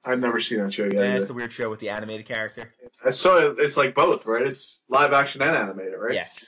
I've 0.05 0.19
never 0.19 0.39
seen 0.39 0.59
that 0.59 0.73
show 0.73 0.85
yet. 0.85 0.93
That's 0.95 1.15
either. 1.17 1.25
the 1.25 1.33
weird 1.33 1.51
show 1.51 1.69
with 1.69 1.81
the 1.81 1.89
animated 1.89 2.25
character. 2.27 2.71
I 3.05 3.11
saw 3.11 3.37
it. 3.51 3.59
It's 3.59 3.75
like 3.75 3.93
both, 3.93 4.25
right? 4.25 4.47
It's 4.47 4.79
live 4.87 5.11
action 5.11 5.41
and 5.41 5.53
animated, 5.55 5.95
right? 5.99 6.13
Yes. 6.13 6.45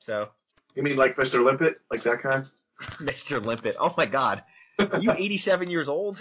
So 0.00 0.30
You 0.74 0.82
mean 0.82 0.96
like 0.96 1.14
Mr. 1.14 1.44
Limpet, 1.44 1.78
like 1.92 2.02
that 2.02 2.20
kind? 2.22 2.44
Mr. 2.98 3.44
Limpet. 3.44 3.76
Oh 3.78 3.94
my 3.96 4.06
God. 4.06 4.42
You 5.00 5.12
87 5.16 5.70
years 5.70 5.88
old? 5.88 6.18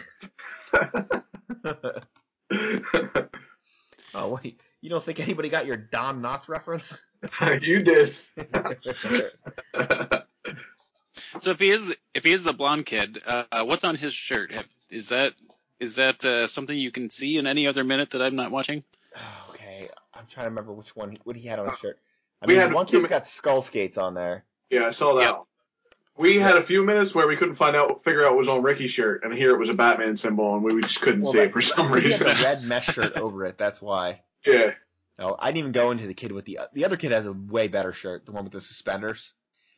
Oh 4.17 4.39
wait, 4.41 4.59
you 4.81 4.89
don't 4.89 5.03
think 5.03 5.19
anybody 5.19 5.49
got 5.49 5.65
your 5.65 5.77
Don 5.77 6.21
Knotts 6.21 6.49
reference? 6.49 7.01
you 7.61 7.83
did. 7.83 8.09
So 11.39 11.51
if 11.51 11.59
he 11.59 11.69
is 11.69 11.93
if 12.13 12.23
he 12.23 12.31
is 12.31 12.43
the 12.43 12.53
blonde 12.53 12.85
kid, 12.85 13.21
uh, 13.25 13.63
what's 13.63 13.83
on 13.83 13.95
his 13.95 14.13
shirt? 14.13 14.53
Is 14.89 15.09
that 15.09 15.33
is 15.79 15.95
that 15.95 16.23
uh, 16.23 16.47
something 16.47 16.77
you 16.77 16.91
can 16.91 17.09
see 17.09 17.37
in 17.37 17.47
any 17.47 17.67
other 17.67 17.83
minute 17.83 18.11
that 18.11 18.21
I'm 18.21 18.35
not 18.35 18.51
watching? 18.51 18.83
okay, 19.49 19.89
I'm 20.13 20.25
trying 20.27 20.45
to 20.45 20.49
remember 20.49 20.73
which 20.73 20.95
one 20.95 21.17
what 21.23 21.35
he 21.35 21.47
had 21.47 21.59
on 21.59 21.69
his 21.69 21.79
shirt. 21.79 21.99
I 22.41 22.45
We 22.45 22.53
mean, 22.53 22.61
had 22.61 22.71
a 22.71 22.75
one 22.75 22.85
kid's 22.85 23.07
got 23.07 23.25
skull 23.25 23.61
skates 23.61 23.97
on 23.97 24.13
there. 24.13 24.45
yeah, 24.69 24.85
I 24.85 24.91
saw 24.91 25.15
that. 25.15 25.23
Yep. 25.23 25.43
One. 26.17 26.27
We 26.27 26.37
had 26.37 26.57
a 26.57 26.61
few 26.61 26.83
minutes 26.83 27.13
where 27.15 27.27
we 27.27 27.35
couldn't 27.37 27.55
find 27.55 27.75
out, 27.75 28.03
figure 28.03 28.23
out 28.25 28.31
what 28.31 28.39
was 28.39 28.47
on 28.47 28.61
Ricky's 28.63 28.91
shirt, 28.91 29.23
and 29.23 29.33
here 29.33 29.51
it 29.51 29.57
was 29.59 29.69
a 29.69 29.73
Batman 29.73 30.15
symbol, 30.15 30.55
and 30.55 30.63
we 30.63 30.81
just 30.81 31.01
couldn't 31.01 31.21
Well, 31.21 31.31
see 31.31 31.39
that- 31.39 31.47
it 31.47 31.53
for 31.53 31.61
some 31.61 31.87
He 31.87 31.93
had 31.93 32.03
reason. 32.03 32.27
the 32.27 32.33
red 32.43 32.63
mesh 32.63 32.85
shirt 32.87 33.15
over 33.17 33.45
it. 33.45 33.57
That's 33.57 33.81
why. 33.81 34.21
yeah. 34.45 34.71
No, 35.19 35.35
I 35.39 35.47
didn't 35.47 35.57
even 35.59 35.71
go 35.71 35.91
into 35.91 36.05
the 36.07 36.13
kid 36.13 36.31
with 36.31 36.45
the 36.45 36.59
the 36.73 36.85
other 36.85 36.95
kid 36.97 37.11
has 37.11 37.25
a 37.25 37.33
way 37.33 37.67
better 37.67 37.91
shirt, 37.93 38.25
the 38.25 38.31
one 38.31 38.43
with 38.43 38.53
the 38.53 38.61
suspenders. 38.61 39.33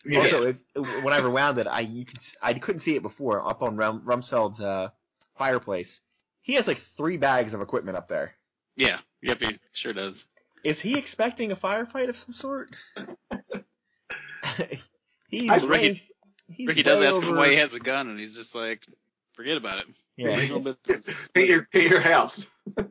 Yeah. 0.05 0.19
Also, 0.19 0.43
if, 0.43 0.57
when 0.75 1.13
I 1.13 1.19
rewound 1.19 1.57
it, 1.59 1.67
I 1.67 1.81
you 1.81 2.03
could 2.05 2.17
s- 2.17 2.35
I 2.41 2.53
couldn't 2.53 2.79
see 2.79 2.95
it 2.95 3.01
before 3.01 3.45
up 3.47 3.61
on 3.61 3.77
Rum, 3.77 4.01
Rumsfeld's 4.05 4.59
uh, 4.59 4.89
fireplace. 5.37 6.01
He 6.41 6.53
has 6.55 6.67
like 6.67 6.77
three 6.97 7.17
bags 7.17 7.53
of 7.53 7.61
equipment 7.61 7.95
up 7.97 8.07
there. 8.09 8.33
Yeah, 8.75 8.99
yep, 9.21 9.39
he 9.41 9.59
sure 9.73 9.93
does. 9.93 10.25
Is 10.63 10.79
he 10.81 10.97
expecting 10.97 11.51
a 11.51 11.55
firefight 11.55 12.09
of 12.09 12.17
some 12.17 12.33
sort? 12.33 12.75
he's 15.29 15.49
I- 15.51 15.71
way, 15.71 15.81
Ricky- 15.89 16.09
he's 16.51 16.67
Ricky 16.67 16.83
does 16.83 16.99
way 16.99 17.07
ask 17.07 17.21
him 17.21 17.35
why 17.35 17.49
he 17.49 17.55
has 17.57 17.73
a 17.73 17.79
gun, 17.79 18.09
and 18.09 18.19
he's 18.19 18.35
just 18.35 18.55
like, 18.55 18.85
forget 19.33 19.57
about 19.57 19.79
it. 19.79 19.85
Yeah. 20.17 20.35
Paint 21.33 21.49
your 21.49 21.65
paint 21.71 21.89
your 21.91 22.01
house. 22.01 22.47
yeah. 22.77 22.89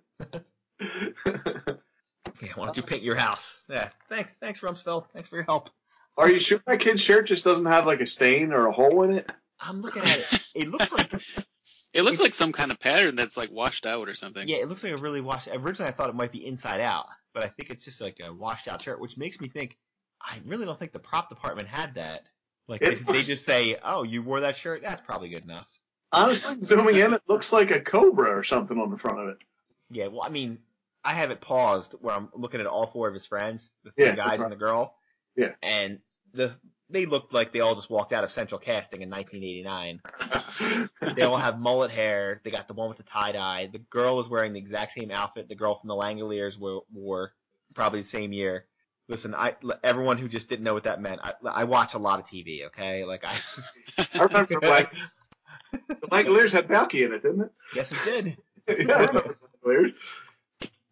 Why 2.55 2.65
don't 2.65 2.77
you 2.77 2.83
paint 2.83 3.03
your 3.03 3.17
house? 3.17 3.59
Yeah. 3.69 3.91
Thanks. 4.09 4.35
Thanks, 4.41 4.61
Rumsfeld. 4.61 5.07
Thanks 5.12 5.29
for 5.29 5.37
your 5.37 5.45
help. 5.45 5.71
Are 6.17 6.31
you 6.31 6.41
sure 6.41 6.61
that 6.67 6.81
kid's 6.81 7.00
shirt 7.00 7.27
just 7.27 7.45
doesn't 7.45 7.67
have 7.67 7.87
like 7.87 8.00
a 8.00 8.07
stain 8.07 8.53
or 8.53 8.67
a 8.67 8.73
hole 8.73 9.03
in 9.03 9.12
it? 9.12 9.31
I'm 9.61 9.81
looking 9.81 10.03
at 10.03 10.19
it. 10.19 10.41
It 10.55 10.69
looks 10.69 10.91
like 10.93 11.12
It 11.95 12.03
looks 12.03 12.21
like 12.21 12.35
some 12.35 12.53
kind 12.53 12.71
of 12.71 12.79
pattern 12.79 13.17
that's 13.17 13.37
like 13.37 13.50
washed 13.50 13.87
out 13.87 14.09
or 14.09 14.15
something. 14.15 14.47
yeah, 14.47 14.59
it 14.59 14.69
looks 14.69 14.85
like 14.85 14.93
a 14.93 14.97
really 14.97 15.21
washed. 15.21 15.49
Originally, 15.49 15.88
I 15.88 15.93
thought 15.93 16.11
it 16.11 16.15
might 16.15 16.33
be 16.33 16.47
inside 16.47 16.81
out, 16.81 17.07
but 17.33 17.43
I 17.43 17.49
think 17.49 17.71
it's 17.71 17.85
just 17.85 18.00
like 18.00 18.19
a 18.23 18.33
washed 18.33 18.69
out 18.69 18.83
shirt, 18.83 19.00
which 19.00 19.17
makes 19.17 19.41
me 19.41 19.49
think 19.49 19.79
I 20.21 20.38
really 20.45 20.65
don't 20.65 20.79
think 20.79 20.93
the 20.93 20.99
prop 20.99 21.29
department 21.29 21.69
had 21.69 21.95
that. 21.95 22.29
Like 22.68 22.81
they, 22.81 22.94
they 22.94 23.22
just 23.22 23.44
say, 23.44 23.76
"Oh, 23.83 24.02
you 24.02 24.22
wore 24.22 24.40
that 24.40 24.57
shirt. 24.57 24.83
That's 24.83 25.00
probably 25.00 25.31
good 25.31 25.44
enough." 25.44 25.66
Honestly, 26.12 26.57
zooming 26.61 26.96
in, 26.96 27.14
it 27.14 27.22
looks 27.28 27.52
like 27.52 27.70
a 27.70 27.81
cobra 27.81 28.31
or 28.38 28.44
something 28.44 28.78
on 28.78 28.90
the 28.90 28.98
front 28.98 29.20
of 29.20 29.28
it. 29.28 29.38
Yeah. 29.90 30.07
Well, 30.09 30.22
I 30.22 30.28
mean, 30.28 30.59
I 31.04 31.14
have 31.14 31.31
it 31.31 31.40
paused 31.40 31.94
where 32.00 32.14
I'm 32.14 32.28
looking 32.35 32.61
at 32.61 32.66
all 32.66 32.87
four 32.87 33.09
of 33.09 33.14
his 33.14 33.26
friends, 33.26 33.70
the 33.85 33.90
three 33.92 34.07
Yeah, 34.07 34.16
guys 34.16 34.31
that's 34.33 34.42
and 34.42 34.52
the 34.52 34.57
girl. 34.57 34.94
Yeah. 35.37 35.52
And 35.62 36.00
the 36.33 36.52
they 36.90 37.07
looked 37.07 37.33
like 37.35 37.52
they 37.52 37.61
all 37.61 37.74
just 37.74 37.90
walked 37.90 38.12
out 38.12 38.24
of 38.24 38.31
Central 38.31 38.59
Casting 38.59 39.02
in 39.02 39.11
1989. 39.11 40.00
They 41.14 41.22
all 41.22 41.37
have 41.37 41.59
mullet 41.59 41.90
hair. 41.90 42.40
They 42.42 42.50
got 42.50 42.66
the 42.68 42.74
one 42.74 42.88
with 42.88 42.98
the 42.98 43.04
tie 43.04 43.33
dye. 43.33 43.68
The 43.72 43.78
girl 43.78 44.20
is 44.20 44.28
wearing 44.28 44.52
the 44.52 44.59
exact 44.59 44.92
same 44.92 45.11
outfit 45.11 45.48
the 45.48 45.54
girl 45.54 45.78
from 45.78 45.88
the 45.88 45.94
Langoliers 45.94 46.59
wore, 46.59 46.83
wore 46.92 47.33
probably 47.74 48.02
the 48.02 48.09
same 48.09 48.33
year. 48.33 48.66
Listen, 49.09 49.35
I 49.35 49.57
everyone 49.83 50.18
who 50.18 50.29
just 50.29 50.49
didn't 50.49 50.64
know 50.64 50.75
what 50.75 50.85
that 50.85 51.01
meant. 51.01 51.21
I, 51.23 51.33
I 51.44 51.64
watch 51.64 51.94
a 51.94 51.99
lot 51.99 52.21
of 52.21 52.27
TV. 52.27 52.66
Okay, 52.66 53.05
like 53.05 53.25
I. 53.25 53.35
I 54.14 54.23
remember 54.25 54.59
like 54.68 54.90
the 55.73 56.07
Langoliers 56.09 56.53
had 56.53 56.68
Balki 56.68 57.07
in 57.07 57.14
it, 57.14 57.23
didn't 57.23 57.42
it? 57.42 57.53
yes, 57.75 57.92
it 57.92 57.99
did. 58.05 58.37
yeah, 58.87 58.94
I 58.94 59.05
remember 59.07 59.37
the 59.64 59.92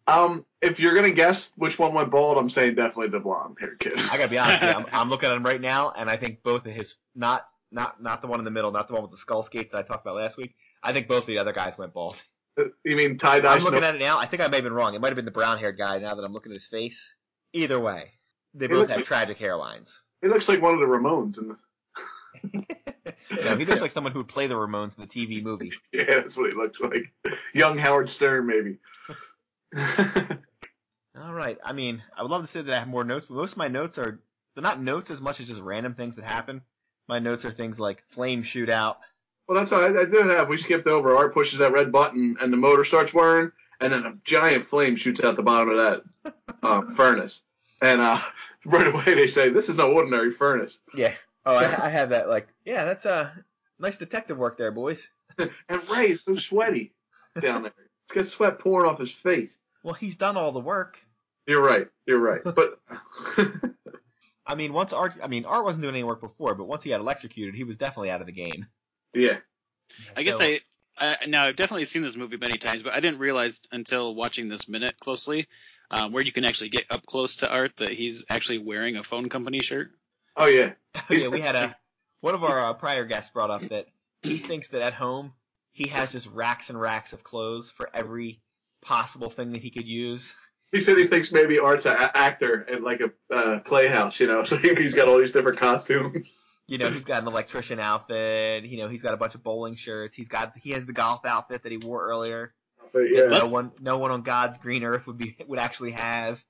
Um, 0.07 0.45
if 0.61 0.79
you're 0.79 0.95
gonna 0.95 1.11
guess 1.11 1.53
which 1.57 1.77
one 1.77 1.93
went 1.93 2.09
bald, 2.09 2.39
I'm 2.39 2.49
saying 2.49 2.75
definitely 2.75 3.09
the 3.09 3.19
blonde 3.19 3.57
hair 3.59 3.75
kid. 3.75 3.93
I 3.97 4.17
gotta 4.17 4.29
be 4.29 4.39
honest. 4.39 4.61
With 4.61 4.71
you, 4.71 4.77
I'm, 4.77 4.85
I'm 4.91 5.09
looking 5.09 5.29
at 5.29 5.37
him 5.37 5.43
right 5.43 5.61
now, 5.61 5.91
and 5.95 6.09
I 6.09 6.17
think 6.17 6.41
both 6.41 6.65
of 6.65 6.73
his 6.73 6.95
not 7.15 7.47
not 7.71 8.01
not 8.01 8.21
the 8.21 8.27
one 8.27 8.39
in 8.39 8.45
the 8.45 8.51
middle, 8.51 8.71
not 8.71 8.87
the 8.87 8.95
one 8.95 9.03
with 9.03 9.11
the 9.11 9.17
skull 9.17 9.43
skates 9.43 9.71
that 9.71 9.77
I 9.77 9.83
talked 9.83 10.05
about 10.05 10.15
last 10.15 10.37
week. 10.37 10.55
I 10.81 10.91
think 10.91 11.07
both 11.07 11.23
of 11.23 11.27
the 11.27 11.37
other 11.37 11.53
guys 11.53 11.77
went 11.77 11.93
bald. 11.93 12.21
You 12.83 12.95
mean 12.95 13.17
tie 13.17 13.39
dye? 13.39 13.55
I'm 13.55 13.63
looking 13.63 13.83
at 13.83 13.93
it 13.93 13.99
now. 13.99 14.17
I 14.17 14.25
think 14.25 14.41
I 14.41 14.47
may 14.47 14.57
have 14.57 14.63
been 14.63 14.73
wrong. 14.73 14.95
It 14.95 15.01
might 15.01 15.09
have 15.09 15.15
been 15.15 15.25
the 15.25 15.31
brown 15.31 15.59
haired 15.59 15.77
guy. 15.77 15.99
Now 15.99 16.15
that 16.15 16.23
I'm 16.23 16.33
looking 16.33 16.51
at 16.51 16.55
his 16.55 16.65
face, 16.65 16.99
either 17.53 17.79
way, 17.79 18.11
they 18.53 18.65
He 18.67 18.73
both 18.73 18.89
have 18.89 18.97
like- 18.97 19.05
tragic 19.05 19.37
hairlines. 19.39 19.91
He 20.21 20.27
looks 20.27 20.49
like 20.49 20.61
one 20.61 20.73
of 20.73 20.79
the 20.79 20.85
Ramones, 20.87 21.37
and 21.37 21.55
no, 23.45 23.55
he 23.57 23.65
looks 23.65 23.81
like 23.81 23.91
someone 23.91 24.13
who 24.13 24.19
would 24.19 24.27
play 24.27 24.47
the 24.47 24.55
Ramones 24.55 24.97
in 24.97 25.01
the 25.01 25.07
TV 25.07 25.43
movie. 25.43 25.71
yeah, 25.93 26.05
that's 26.05 26.35
what 26.37 26.49
he 26.49 26.55
looks 26.55 26.79
like. 26.81 27.13
Young 27.53 27.77
Howard 27.77 28.09
Stern, 28.09 28.47
maybe. 28.47 28.77
All 31.19 31.33
right. 31.33 31.57
I 31.63 31.73
mean, 31.73 32.03
I 32.15 32.21
would 32.21 32.31
love 32.31 32.41
to 32.43 32.47
say 32.47 32.61
that 32.61 32.73
I 32.75 32.79
have 32.79 32.87
more 32.87 33.03
notes, 33.03 33.25
but 33.27 33.35
most 33.35 33.53
of 33.53 33.57
my 33.57 33.67
notes 33.67 33.97
are 33.97 34.19
they're 34.55 34.63
not 34.63 34.81
notes 34.81 35.09
as 35.11 35.19
much 35.21 35.39
as 35.39 35.47
just 35.47 35.61
random 35.61 35.93
things 35.95 36.15
that 36.15 36.25
happen. 36.25 36.61
My 37.07 37.19
notes 37.19 37.45
are 37.45 37.51
things 37.51 37.79
like 37.79 38.03
flame 38.09 38.43
shootout. 38.43 38.97
Well, 39.47 39.57
that's 39.57 39.71
all 39.71 39.81
I, 39.81 39.87
I 40.01 40.05
did 40.05 40.25
have. 40.25 40.49
We 40.49 40.57
skipped 40.57 40.87
over. 40.87 41.15
Art 41.15 41.33
pushes 41.33 41.59
that 41.59 41.71
red 41.71 41.91
button, 41.91 42.37
and 42.41 42.51
the 42.51 42.57
motor 42.57 42.83
starts 42.83 43.13
whirring, 43.13 43.51
and 43.79 43.93
then 43.93 44.05
a 44.05 44.13
giant 44.23 44.65
flame 44.65 44.95
shoots 44.95 45.21
out 45.21 45.35
the 45.35 45.43
bottom 45.43 45.69
of 45.69 45.77
that 45.77 46.33
uh, 46.63 46.81
furnace. 46.95 47.43
And 47.81 48.01
uh, 48.01 48.19
right 48.65 48.87
away 48.87 49.15
they 49.15 49.27
say, 49.27 49.49
"This 49.49 49.69
is 49.69 49.77
no 49.77 49.91
ordinary 49.91 50.31
furnace." 50.31 50.79
Yeah. 50.95 51.13
Oh, 51.45 51.55
I, 51.55 51.63
I 51.85 51.89
have 51.89 52.09
that. 52.09 52.27
Like, 52.27 52.47
yeah, 52.65 52.85
that's 52.85 53.05
uh, 53.05 53.29
nice 53.79 53.97
detective 53.97 54.37
work 54.37 54.57
there, 54.57 54.71
boys. 54.71 55.07
And 55.37 55.89
Ray 55.89 56.11
is 56.11 56.23
so 56.23 56.35
sweaty 56.35 56.93
down 57.39 57.61
there. 57.61 57.73
He's 58.07 58.15
got 58.15 58.25
sweat 58.25 58.59
pouring 58.59 58.89
off 58.89 58.99
his 58.99 59.11
face. 59.11 59.59
Well, 59.83 59.93
he's 59.93 60.15
done 60.15 60.35
all 60.35 60.51
the 60.51 60.59
work. 60.59 60.97
You're 61.45 61.61
right. 61.61 61.87
You're 62.07 62.19
right. 62.19 62.41
But 62.43 62.79
I 64.47 64.55
mean, 64.55 64.73
once 64.73 64.93
Art, 64.93 65.13
I 65.21 65.27
mean, 65.27 65.45
Art 65.45 65.63
wasn't 65.63 65.83
doing 65.83 65.93
any 65.93 66.03
work 66.03 66.21
before, 66.21 66.55
but 66.55 66.65
once 66.65 66.83
he 66.83 66.89
got 66.89 67.01
electrocuted, 67.01 67.53
he 67.53 67.65
was 67.65 67.77
definitely 67.77 68.09
out 68.09 68.21
of 68.21 68.27
the 68.27 68.33
game. 68.33 68.65
yeah, 69.13 69.37
I 70.15 70.23
guess 70.23 70.41
I, 70.41 70.61
I 70.99 71.17
now 71.27 71.45
I've 71.45 71.55
definitely 71.55 71.85
seen 71.85 72.01
this 72.01 72.17
movie 72.17 72.37
many 72.37 72.57
times, 72.57 72.81
but 72.81 72.93
I 72.93 72.99
didn't 72.99 73.19
realize 73.19 73.61
until 73.71 74.13
watching 74.15 74.47
this 74.47 74.67
minute 74.67 74.99
closely, 74.99 75.47
um, 75.91 76.11
where 76.11 76.23
you 76.23 76.31
can 76.31 76.45
actually 76.45 76.69
get 76.69 76.85
up 76.89 77.05
close 77.05 77.37
to 77.37 77.51
Art 77.51 77.73
that 77.77 77.91
he's 77.91 78.25
actually 78.29 78.59
wearing 78.59 78.97
a 78.97 79.03
phone 79.03 79.29
company 79.29 79.59
shirt. 79.59 79.91
oh 80.35 80.47
yeah, 80.47 80.73
yeah, 81.09 81.27
we 81.27 81.41
had 81.41 81.55
a 81.55 81.75
one 82.21 82.35
of 82.35 82.43
our 82.43 82.59
uh, 82.59 82.73
prior 82.73 83.05
guests 83.05 83.31
brought 83.31 83.49
up 83.49 83.61
that 83.69 83.87
he 84.21 84.37
thinks 84.49 84.69
that 84.69 84.81
at 84.81 84.93
home 84.93 85.33
he 85.71 85.87
has 85.89 86.11
just 86.11 86.27
racks 86.31 86.69
and 86.69 86.79
racks 86.81 87.13
of 87.13 87.23
clothes 87.23 87.69
for 87.69 87.89
every 87.93 88.41
possible 88.81 89.29
thing 89.29 89.51
that 89.51 89.61
he 89.61 89.69
could 89.69 89.87
use. 89.87 90.33
He 90.71 90.79
said 90.79 90.97
he 90.97 91.07
thinks 91.07 91.31
maybe 91.31 91.59
Art's 91.59 91.85
an 91.85 91.95
actor 91.97 92.61
in 92.61 92.83
like 92.83 92.99
a 92.99 93.33
uh, 93.33 93.59
playhouse, 93.59 94.19
you 94.19 94.27
know. 94.27 94.43
So 94.43 94.57
he's 94.77 94.95
got 94.95 95.07
all 95.07 95.19
these 95.19 95.31
different 95.31 95.59
costumes. 95.59 96.35
You 96.67 96.77
know, 96.77 96.89
he's 96.89 97.05
got 97.05 97.21
an 97.21 97.27
electrician 97.27 97.79
outfit. 97.79 98.65
You 98.65 98.77
know, 98.77 98.89
he's 98.89 99.01
got 99.01 99.13
a 99.13 99.17
bunch 99.17 99.35
of 99.35 99.43
bowling 99.43 99.75
shirts. 99.75 100.15
He's 100.15 100.27
got 100.27 100.53
he 100.57 100.71
has 100.71 100.85
the 100.85 100.93
golf 100.93 101.25
outfit 101.25 101.63
that 101.63 101.71
he 101.71 101.77
wore 101.77 102.07
earlier. 102.07 102.53
But 102.93 103.11
yeah, 103.11 103.25
No 103.25 103.47
one, 103.47 103.71
no 103.81 103.97
one 103.97 104.11
on 104.11 104.21
God's 104.21 104.57
green 104.57 104.83
earth 104.83 105.07
would 105.07 105.17
be 105.17 105.37
would 105.47 105.59
actually 105.59 105.91
have. 105.91 106.43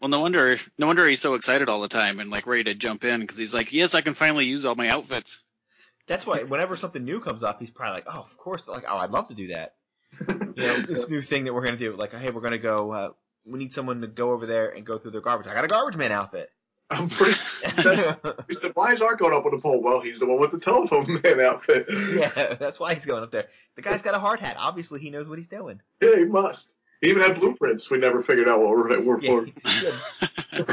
Well, 0.00 0.08
no 0.08 0.20
wonder, 0.20 0.56
no 0.78 0.86
wonder 0.86 1.06
he's 1.06 1.20
so 1.20 1.34
excited 1.34 1.68
all 1.68 1.82
the 1.82 1.88
time 1.88 2.20
and 2.20 2.30
like 2.30 2.46
ready 2.46 2.64
to 2.64 2.74
jump 2.74 3.04
in 3.04 3.20
because 3.20 3.36
he's 3.36 3.52
like, 3.52 3.72
yes, 3.72 3.94
I 3.94 4.00
can 4.00 4.14
finally 4.14 4.46
use 4.46 4.64
all 4.64 4.74
my 4.74 4.88
outfits. 4.88 5.42
That's 6.06 6.26
why 6.26 6.42
whenever 6.42 6.74
something 6.74 7.04
new 7.04 7.20
comes 7.20 7.42
up, 7.42 7.60
he's 7.60 7.70
probably 7.70 7.96
like, 7.96 8.06
oh, 8.08 8.20
of 8.20 8.36
course, 8.38 8.66
like, 8.66 8.84
oh, 8.88 8.96
I'd 8.96 9.10
love 9.10 9.28
to 9.28 9.34
do 9.34 9.48
that. 9.48 9.74
You 10.26 10.34
know, 10.56 10.76
this 10.78 11.08
new 11.08 11.22
thing 11.22 11.44
that 11.44 11.54
we're 11.54 11.64
gonna 11.64 11.76
do, 11.76 11.94
like, 11.94 12.12
hey, 12.12 12.30
we're 12.30 12.40
gonna 12.40 12.58
go. 12.58 12.92
Uh, 12.92 13.10
we 13.46 13.58
need 13.58 13.72
someone 13.72 14.00
to 14.00 14.06
go 14.06 14.32
over 14.32 14.46
there 14.46 14.70
and 14.70 14.84
go 14.84 14.98
through 14.98 15.12
their 15.12 15.20
garbage. 15.20 15.46
I 15.46 15.54
got 15.54 15.64
a 15.64 15.68
garbage 15.68 15.96
man 15.96 16.12
outfit. 16.12 16.50
I'm 16.90 17.08
pretty. 17.08 17.38
He 18.48 18.54
said, 18.54 18.72
"Why 18.74 18.92
is 18.92 19.00
Art 19.00 19.18
going 19.18 19.34
up 19.34 19.44
on 19.46 19.52
the 19.54 19.60
pole?" 19.62 19.80
Well, 19.82 20.00
he's 20.00 20.18
the 20.20 20.26
one 20.26 20.40
with 20.40 20.50
the 20.50 20.58
telephone 20.58 21.20
man 21.24 21.40
outfit. 21.40 21.86
yeah, 22.14 22.54
that's 22.54 22.80
why 22.80 22.94
he's 22.94 23.04
going 23.04 23.22
up 23.22 23.30
there. 23.30 23.46
The 23.76 23.82
guy's 23.82 24.02
got 24.02 24.14
a 24.14 24.18
hard 24.18 24.40
hat. 24.40 24.56
Obviously, 24.58 25.00
he 25.00 25.10
knows 25.10 25.28
what 25.28 25.38
he's 25.38 25.48
doing. 25.48 25.80
Yeah, 26.02 26.16
he 26.16 26.24
must. 26.24 26.72
He 27.00 27.08
even 27.08 27.22
had 27.22 27.38
blueprints. 27.40 27.90
We 27.90 27.98
never 27.98 28.22
figured 28.22 28.48
out 28.48 28.60
what 28.60 28.70
we're, 28.70 29.00
we're 29.00 29.20
Yeah, 29.20 29.40
for. 29.40 30.66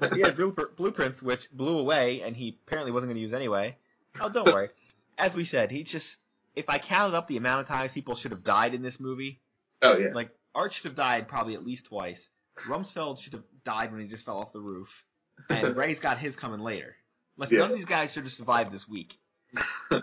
he 0.00 0.14
he 0.16 0.20
had 0.22 0.36
blueprints 0.36 1.22
which 1.22 1.50
blew 1.52 1.78
away, 1.78 2.22
and 2.22 2.34
he 2.36 2.58
apparently 2.66 2.90
wasn't 2.92 3.10
going 3.10 3.16
to 3.16 3.22
use 3.22 3.32
anyway. 3.32 3.76
Oh, 4.20 4.28
don't 4.30 4.46
worry. 4.46 4.70
As 5.18 5.34
we 5.34 5.44
said, 5.44 5.70
he 5.70 5.82
just. 5.84 6.16
If 6.56 6.64
I 6.68 6.78
counted 6.78 7.16
up 7.16 7.28
the 7.28 7.36
amount 7.36 7.60
of 7.60 7.68
times 7.68 7.92
people 7.92 8.16
should 8.16 8.32
have 8.32 8.42
died 8.42 8.74
in 8.74 8.82
this 8.82 8.98
movie, 8.98 9.40
Oh 9.80 9.96
yeah. 9.96 10.08
like 10.12 10.30
Art 10.56 10.72
should 10.72 10.86
have 10.86 10.96
died 10.96 11.28
probably 11.28 11.54
at 11.54 11.64
least 11.64 11.86
twice. 11.86 12.30
Rumsfeld 12.66 13.20
should 13.20 13.34
have 13.34 13.44
died 13.64 13.92
when 13.92 14.00
he 14.00 14.08
just 14.08 14.24
fell 14.24 14.38
off 14.38 14.52
the 14.52 14.60
roof, 14.60 15.04
and 15.48 15.76
Ray's 15.76 16.00
got 16.00 16.18
his 16.18 16.36
coming 16.36 16.60
later. 16.60 16.94
Like 17.36 17.50
Yeah. 17.50 17.58
none 17.60 17.70
of 17.70 17.76
these 17.76 17.84
guys 17.86 18.12
should 18.12 18.24
have 18.24 18.32
survived 18.32 18.72
this 18.72 18.88
week. 18.88 19.18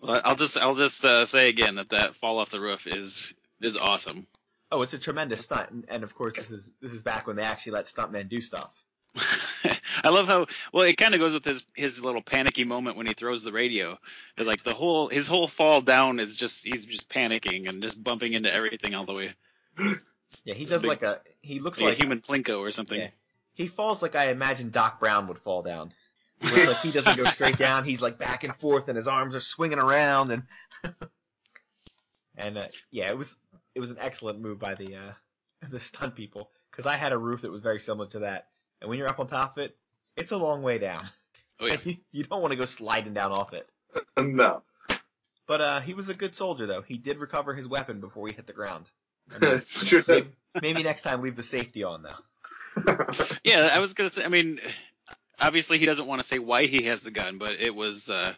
Well, 0.00 0.20
I'll 0.22 0.34
just 0.34 0.58
I'll 0.58 0.74
just 0.74 1.02
uh, 1.04 1.24
say 1.24 1.48
again 1.48 1.76
that 1.76 1.88
that 1.90 2.14
fall 2.14 2.38
off 2.38 2.50
the 2.50 2.60
roof 2.60 2.86
is 2.86 3.32
is 3.62 3.76
awesome. 3.78 4.26
Oh, 4.70 4.82
it's 4.82 4.92
a 4.92 4.98
tremendous 4.98 5.44
stunt, 5.44 5.70
and, 5.70 5.84
and 5.88 6.04
of 6.04 6.14
course 6.14 6.34
this 6.34 6.50
is 6.50 6.70
this 6.82 6.92
is 6.92 7.02
back 7.02 7.26
when 7.26 7.36
they 7.36 7.42
actually 7.42 7.72
let 7.72 7.86
stuntmen 7.86 8.28
do 8.28 8.42
stuff. 8.42 8.74
I 10.04 10.10
love 10.10 10.26
how 10.26 10.46
well 10.74 10.84
it 10.84 10.96
kind 10.98 11.14
of 11.14 11.20
goes 11.20 11.32
with 11.32 11.44
his 11.46 11.64
his 11.74 12.04
little 12.04 12.20
panicky 12.20 12.64
moment 12.64 12.98
when 12.98 13.06
he 13.06 13.14
throws 13.14 13.42
the 13.44 13.52
radio. 13.52 13.96
Like 14.36 14.62
the 14.62 14.74
whole 14.74 15.08
his 15.08 15.26
whole 15.26 15.48
fall 15.48 15.80
down 15.80 16.20
is 16.20 16.36
just 16.36 16.64
he's 16.64 16.84
just 16.84 17.08
panicking 17.08 17.66
and 17.66 17.80
just 17.80 18.02
bumping 18.02 18.34
into 18.34 18.52
everything 18.52 18.94
all 18.94 19.04
the 19.04 19.14
way. 19.14 19.30
Yeah, 20.44 20.54
he 20.54 20.64
does 20.64 20.82
big- 20.82 20.88
like 20.88 21.02
a 21.02 21.20
he 21.42 21.60
looks 21.60 21.78
Like, 21.80 21.90
like 21.90 21.98
a 21.98 22.02
human 22.02 22.20
plinko 22.20 22.58
or 22.58 22.72
something. 22.72 23.00
Yeah. 23.00 23.08
He 23.54 23.68
falls 23.68 24.02
like 24.02 24.14
I 24.14 24.30
imagine 24.30 24.70
Doc 24.70 25.00
Brown 25.00 25.28
would 25.28 25.38
fall 25.38 25.62
down. 25.62 25.92
Where 26.40 26.66
like 26.68 26.80
he 26.80 26.92
doesn't 26.92 27.16
go 27.16 27.24
straight 27.24 27.56
down, 27.56 27.84
he's 27.84 28.02
like 28.02 28.18
back 28.18 28.44
and 28.44 28.54
forth, 28.56 28.88
and 28.88 28.96
his 28.96 29.08
arms 29.08 29.34
are 29.34 29.40
swinging 29.40 29.78
around, 29.78 30.30
and 30.30 30.42
and 32.36 32.58
uh, 32.58 32.66
yeah, 32.90 33.08
it 33.08 33.16
was 33.16 33.34
it 33.74 33.80
was 33.80 33.90
an 33.90 33.98
excellent 34.00 34.40
move 34.40 34.58
by 34.58 34.74
the 34.74 34.96
uh, 34.96 35.12
the 35.70 35.80
stunt 35.80 36.14
people 36.14 36.50
because 36.70 36.86
I 36.86 36.96
had 36.96 37.12
a 37.12 37.18
roof 37.18 37.42
that 37.42 37.50
was 37.50 37.62
very 37.62 37.80
similar 37.80 38.08
to 38.10 38.20
that, 38.20 38.48
and 38.80 38.90
when 38.90 38.98
you're 38.98 39.08
up 39.08 39.20
on 39.20 39.28
top 39.28 39.56
of 39.56 39.64
it, 39.64 39.76
it's 40.16 40.32
a 40.32 40.36
long 40.36 40.62
way 40.62 40.78
down. 40.78 41.02
Oh 41.60 41.66
yeah. 41.66 41.76
You, 41.84 41.96
you 42.12 42.24
don't 42.24 42.40
want 42.40 42.52
to 42.52 42.56
go 42.56 42.64
sliding 42.64 43.14
down 43.14 43.32
off 43.32 43.52
it. 43.52 43.68
no. 44.18 44.62
But 45.46 45.60
uh, 45.60 45.80
he 45.80 45.94
was 45.94 46.08
a 46.08 46.14
good 46.14 46.34
soldier 46.34 46.66
though. 46.66 46.82
He 46.82 46.96
did 46.98 47.18
recover 47.18 47.54
his 47.54 47.68
weapon 47.68 48.00
before 48.00 48.26
he 48.26 48.34
hit 48.34 48.46
the 48.46 48.52
ground. 48.52 48.90
I 49.30 49.38
mean, 49.38 49.62
maybe, 50.08 50.28
maybe 50.60 50.82
next 50.82 51.02
time 51.02 51.22
leave 51.22 51.36
the 51.36 51.42
safety 51.42 51.84
on 51.84 52.02
though. 52.02 52.16
Yeah, 53.44 53.70
I 53.72 53.78
was 53.78 53.94
gonna 53.94 54.10
say. 54.10 54.24
I 54.24 54.28
mean, 54.28 54.60
obviously 55.38 55.78
he 55.78 55.86
doesn't 55.86 56.06
want 56.06 56.22
to 56.22 56.26
say 56.26 56.38
why 56.38 56.66
he 56.66 56.84
has 56.84 57.02
the 57.02 57.10
gun, 57.10 57.38
but 57.38 57.54
it 57.60 57.74
was 57.74 58.10
uh, 58.10 58.34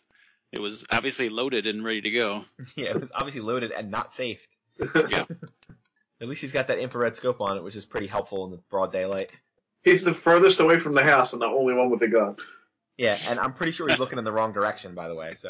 it 0.52 0.60
was 0.60 0.84
obviously 0.90 1.28
loaded 1.28 1.66
and 1.66 1.84
ready 1.84 2.02
to 2.02 2.10
go. 2.10 2.44
Yeah, 2.76 2.90
it 2.90 3.00
was 3.00 3.10
obviously 3.14 3.42
loaded 3.42 3.72
and 3.72 3.90
not 3.90 4.12
safe. 4.12 4.46
Yeah. 5.08 5.24
At 6.18 6.28
least 6.28 6.40
he's 6.40 6.52
got 6.52 6.68
that 6.68 6.78
infrared 6.78 7.14
scope 7.14 7.42
on 7.42 7.58
it, 7.58 7.62
which 7.62 7.76
is 7.76 7.84
pretty 7.84 8.06
helpful 8.06 8.46
in 8.46 8.50
the 8.50 8.56
broad 8.70 8.90
daylight. 8.90 9.30
He's 9.82 10.02
the 10.02 10.14
furthest 10.14 10.60
away 10.60 10.78
from 10.78 10.94
the 10.94 11.02
house 11.02 11.34
and 11.34 11.42
the 11.42 11.46
only 11.46 11.74
one 11.74 11.90
with 11.90 12.00
a 12.02 12.08
gun. 12.08 12.36
Yeah, 12.96 13.18
and 13.28 13.38
I'm 13.38 13.52
pretty 13.52 13.72
sure 13.72 13.86
he's 13.86 13.98
looking 13.98 14.18
in 14.18 14.24
the 14.24 14.32
wrong 14.32 14.54
direction, 14.54 14.94
by 14.94 15.08
the 15.08 15.14
way. 15.14 15.34
So, 15.36 15.48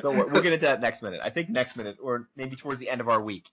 so 0.00 0.10
we'll 0.10 0.30
we'll 0.30 0.42
get 0.42 0.54
into 0.54 0.64
that 0.64 0.80
next 0.80 1.02
minute. 1.02 1.20
I 1.22 1.28
think 1.28 1.50
next 1.50 1.76
minute, 1.76 1.98
or 2.02 2.28
maybe 2.34 2.56
towards 2.56 2.80
the 2.80 2.88
end 2.88 3.02
of 3.02 3.10
our 3.10 3.20
week, 3.20 3.50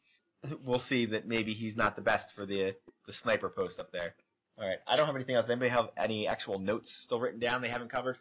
we'll 0.64 0.80
see 0.80 1.08
that 1.08 1.28
maybe 1.28 1.54
he's 1.54 1.76
not 1.76 1.98
the 1.98 2.02
best 2.02 2.34
for 2.34 2.46
the 2.46 2.76
the 3.06 3.12
sniper 3.12 3.50
post 3.50 3.82
up 3.82 3.92
there. 3.92 4.16
All 4.60 4.68
right, 4.68 4.80
I 4.88 4.96
don't 4.98 5.06
have 5.06 5.16
anything 5.16 5.36
else. 5.36 5.50
Anybody 5.50 5.70
have 5.70 5.90
any 5.98 6.28
actual 6.28 6.58
notes 6.60 6.92
still 6.92 7.20
written 7.20 7.40
down 7.40 7.62
they 7.62 7.70
haven't 7.70 7.90
covered? 7.92 8.18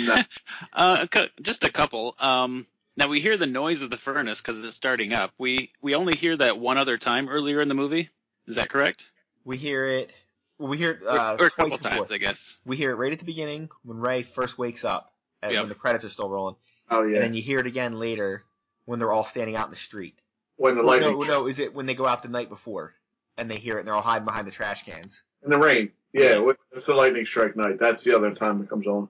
No. 0.00 0.16
Uh, 0.72 1.06
just 1.42 1.64
a 1.64 1.70
couple. 1.70 2.14
Um, 2.18 2.66
now 2.96 3.08
we 3.08 3.20
hear 3.20 3.36
the 3.36 3.46
noise 3.46 3.82
of 3.82 3.90
the 3.90 3.96
furnace 3.96 4.40
because 4.40 4.62
it's 4.64 4.74
starting 4.74 5.12
up. 5.12 5.32
We 5.38 5.70
we 5.80 5.94
only 5.94 6.16
hear 6.16 6.36
that 6.36 6.58
one 6.58 6.76
other 6.78 6.98
time 6.98 7.28
earlier 7.28 7.60
in 7.60 7.68
the 7.68 7.74
movie. 7.74 8.10
Is 8.46 8.56
that 8.56 8.68
correct? 8.68 9.08
We 9.44 9.56
hear 9.56 9.86
it. 9.86 10.10
We 10.58 10.76
hear 10.78 10.92
it 10.92 11.02
uh, 11.06 11.36
or, 11.38 11.44
or 11.44 11.46
a 11.46 11.50
couple 11.50 11.76
before. 11.76 11.90
times, 11.90 12.10
I 12.10 12.18
guess. 12.18 12.58
We 12.66 12.76
hear 12.76 12.90
it 12.90 12.94
right 12.96 13.12
at 13.12 13.18
the 13.18 13.24
beginning 13.24 13.68
when 13.84 13.98
Ray 13.98 14.22
first 14.22 14.58
wakes 14.58 14.84
up, 14.84 15.12
and 15.42 15.52
Yep. 15.52 15.62
when 15.62 15.68
the 15.68 15.74
credits 15.74 16.04
are 16.04 16.08
still 16.08 16.30
rolling, 16.30 16.56
Oh 16.90 17.02
yeah. 17.02 17.16
and 17.16 17.24
then 17.24 17.34
you 17.34 17.42
hear 17.42 17.58
it 17.60 17.66
again 17.66 17.98
later 17.98 18.44
when 18.86 18.98
they're 18.98 19.12
all 19.12 19.24
standing 19.24 19.56
out 19.56 19.66
in 19.66 19.70
the 19.70 19.76
street. 19.76 20.18
When 20.56 20.74
the 20.76 20.82
Well, 20.82 20.98
lightning 20.98 21.18
no, 21.18 21.24
no, 21.26 21.46
is 21.46 21.58
it 21.58 21.74
when 21.74 21.86
they 21.86 21.94
go 21.94 22.06
out 22.06 22.22
the 22.22 22.28
night 22.30 22.48
before 22.48 22.94
and 23.36 23.50
they 23.50 23.58
hear 23.58 23.76
it 23.76 23.80
and 23.80 23.88
they're 23.88 23.94
all 23.94 24.02
hiding 24.02 24.24
behind 24.24 24.46
the 24.46 24.52
trash 24.52 24.84
cans? 24.84 25.22
in 25.44 25.50
the 25.50 25.58
rain. 25.58 25.90
Yeah, 26.12 26.38
when- 26.38 26.56
it's 26.72 26.86
the 26.86 26.94
lightning 26.94 27.24
strike 27.24 27.56
night. 27.56 27.78
That's 27.78 28.02
the 28.04 28.16
other 28.16 28.34
time 28.34 28.60
it 28.62 28.68
comes 28.68 28.86
on. 28.86 29.08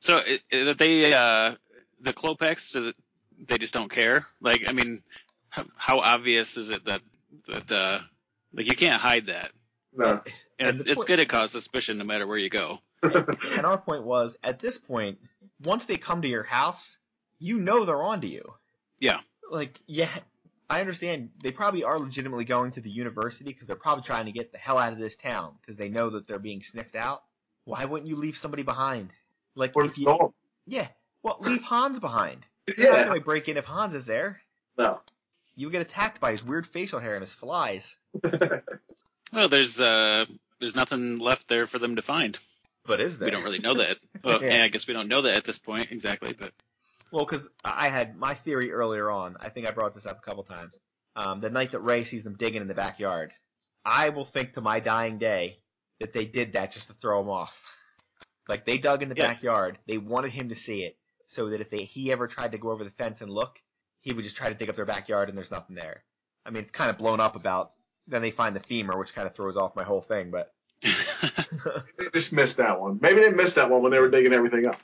So 0.00 0.18
is, 0.18 0.44
is 0.50 0.66
that 0.66 0.78
they 0.78 1.12
uh, 1.12 1.54
the 2.00 2.12
Klopeks 2.12 2.94
they 3.46 3.58
just 3.58 3.74
don't 3.74 3.90
care? 3.90 4.26
Like 4.40 4.62
I 4.68 4.72
mean, 4.72 5.02
how, 5.50 5.64
how 5.76 6.00
obvious 6.00 6.56
is 6.56 6.70
it 6.70 6.84
that 6.84 7.00
that 7.48 7.72
uh, 7.72 7.98
like 8.52 8.66
you 8.66 8.76
can't 8.76 9.00
hide 9.00 9.26
that? 9.26 9.50
No. 9.94 10.10
And, 10.10 10.20
And 10.58 10.68
it's, 10.70 10.84
the 10.84 10.90
it's 10.90 11.04
going 11.04 11.18
to 11.18 11.26
cause 11.26 11.52
suspicion 11.52 11.98
no 11.98 12.04
matter 12.04 12.26
where 12.26 12.38
you 12.38 12.48
go. 12.50 12.78
And 13.02 13.66
our 13.66 13.78
point 13.78 14.04
was, 14.04 14.36
at 14.44 14.58
this 14.60 14.78
point, 14.78 15.18
once 15.64 15.86
they 15.86 15.96
come 15.96 16.22
to 16.22 16.28
your 16.28 16.44
house, 16.44 16.98
you 17.38 17.58
know 17.58 17.84
they're 17.84 18.02
onto 18.02 18.28
you. 18.28 18.54
Yeah. 19.00 19.20
Like, 19.50 19.80
yeah, 19.86 20.08
I 20.72 20.80
understand 20.80 21.30
they 21.42 21.52
probably 21.52 21.84
are 21.84 21.98
legitimately 21.98 22.44
going 22.46 22.72
to 22.72 22.80
the 22.80 22.88
university 22.90 23.44
because 23.44 23.66
they're 23.66 23.76
probably 23.76 24.04
trying 24.04 24.24
to 24.26 24.32
get 24.32 24.52
the 24.52 24.58
hell 24.58 24.78
out 24.78 24.92
of 24.94 24.98
this 24.98 25.16
town 25.16 25.54
because 25.60 25.76
they 25.76 25.90
know 25.90 26.08
that 26.10 26.26
they're 26.26 26.38
being 26.38 26.62
sniffed 26.62 26.96
out. 26.96 27.22
Why 27.64 27.84
wouldn't 27.84 28.08
you 28.08 28.16
leave 28.16 28.36
somebody 28.38 28.62
behind? 28.62 29.10
Like, 29.54 29.72
Or 29.76 29.84
if 29.84 29.98
you, 29.98 30.06
no. 30.06 30.32
yeah, 30.66 30.88
well, 31.22 31.36
leave 31.40 31.60
Hans 31.62 31.98
behind. 31.98 32.46
You're 32.78 32.88
not 32.90 32.98
Yeah. 33.00 33.04
gonna 33.08 33.20
break 33.20 33.48
in 33.48 33.58
if 33.58 33.66
Hans 33.66 33.92
is 33.94 34.06
there. 34.06 34.40
No. 34.78 35.00
You 35.54 35.66
would 35.66 35.72
get 35.72 35.82
attacked 35.82 36.20
by 36.20 36.30
his 36.30 36.42
weird 36.42 36.66
facial 36.66 36.98
hair 37.00 37.14
and 37.14 37.20
his 37.22 37.32
flies. 37.34 37.96
Well, 39.32 39.48
there's 39.48 39.80
uh, 39.80 40.26
there's 40.58 40.76
nothing 40.76 41.18
left 41.18 41.48
there 41.48 41.66
for 41.66 41.78
them 41.78 41.96
to 41.96 42.02
find. 42.02 42.36
But 42.84 43.00
is 43.00 43.18
there? 43.18 43.26
We 43.26 43.30
don't 43.30 43.44
really 43.44 43.60
know 43.60 43.74
that. 43.74 43.96
Well, 44.24 44.42
Yeah. 44.42 44.58
yeah, 44.58 44.64
I 44.64 44.68
guess 44.68 44.86
we 44.86 44.92
don't 44.94 45.08
know 45.08 45.22
that 45.22 45.34
at 45.36 45.44
this 45.44 45.58
point 45.58 45.90
exactly, 45.90 46.34
but 46.38 46.52
Well, 47.12 47.24
because 47.26 47.46
I 47.64 47.88
had 47.88 48.16
my 48.16 48.34
theory 48.34 48.72
earlier 48.72 49.10
on. 49.10 49.36
I 49.38 49.50
think 49.50 49.68
I 49.68 49.70
brought 49.70 49.94
this 49.94 50.06
up 50.06 50.18
a 50.18 50.22
couple 50.22 50.44
times. 50.44 50.74
Um, 51.14 51.40
the 51.40 51.50
night 51.50 51.72
that 51.72 51.80
Ray 51.80 52.04
sees 52.04 52.24
them 52.24 52.36
digging 52.38 52.62
in 52.62 52.68
the 52.68 52.74
backyard, 52.74 53.32
I 53.84 54.08
will 54.08 54.24
think 54.24 54.54
to 54.54 54.60
my 54.62 54.80
dying 54.80 55.18
day 55.18 55.58
that 56.00 56.14
they 56.14 56.24
did 56.24 56.54
that 56.54 56.72
just 56.72 56.88
to 56.88 56.94
throw 56.94 57.20
him 57.20 57.28
off. 57.30 57.54
Like 58.48 58.66
they 58.66 58.76
dug 58.76 59.04
in 59.04 59.08
the 59.08 59.14
Yeah. 59.16 59.28
backyard, 59.28 59.78
they 59.86 59.98
wanted 59.98 60.32
him 60.32 60.48
to 60.48 60.56
see 60.56 60.82
it, 60.82 60.98
so 61.28 61.50
that 61.50 61.60
if 61.60 61.70
they, 61.70 61.84
he 61.84 62.10
ever 62.10 62.26
tried 62.26 62.52
to 62.52 62.58
go 62.58 62.72
over 62.72 62.82
the 62.82 62.90
fence 62.90 63.20
and 63.20 63.30
look, 63.30 63.60
he 64.00 64.12
would 64.12 64.24
just 64.24 64.34
try 64.34 64.48
to 64.48 64.54
dig 64.54 64.68
up 64.68 64.74
their 64.74 64.84
backyard 64.84 65.28
and 65.28 65.38
there's 65.38 65.52
nothing 65.52 65.76
there. 65.76 66.02
I 66.44 66.50
mean, 66.50 66.64
it's 66.64 66.72
kind 66.72 66.90
of 66.90 66.98
blown 66.98 67.20
up 67.20 67.36
about. 67.36 67.70
Then 68.08 68.20
they 68.20 68.32
find 68.32 68.56
the 68.56 68.60
femur, 68.60 68.98
which 68.98 69.14
kind 69.14 69.28
of 69.28 69.34
throws 69.36 69.56
off 69.56 69.76
my 69.76 69.84
whole 69.84 70.00
thing. 70.00 70.32
But 70.32 70.52
They 70.82 72.08
just 72.12 72.32
missed 72.32 72.56
that 72.56 72.80
one. 72.80 72.98
Maybe 73.00 73.20
they 73.20 73.30
missed 73.30 73.54
that 73.54 73.70
one 73.70 73.82
when 73.82 73.92
they 73.92 74.00
were 74.00 74.10
digging 74.10 74.32
everything 74.32 74.66
up. 74.66 74.80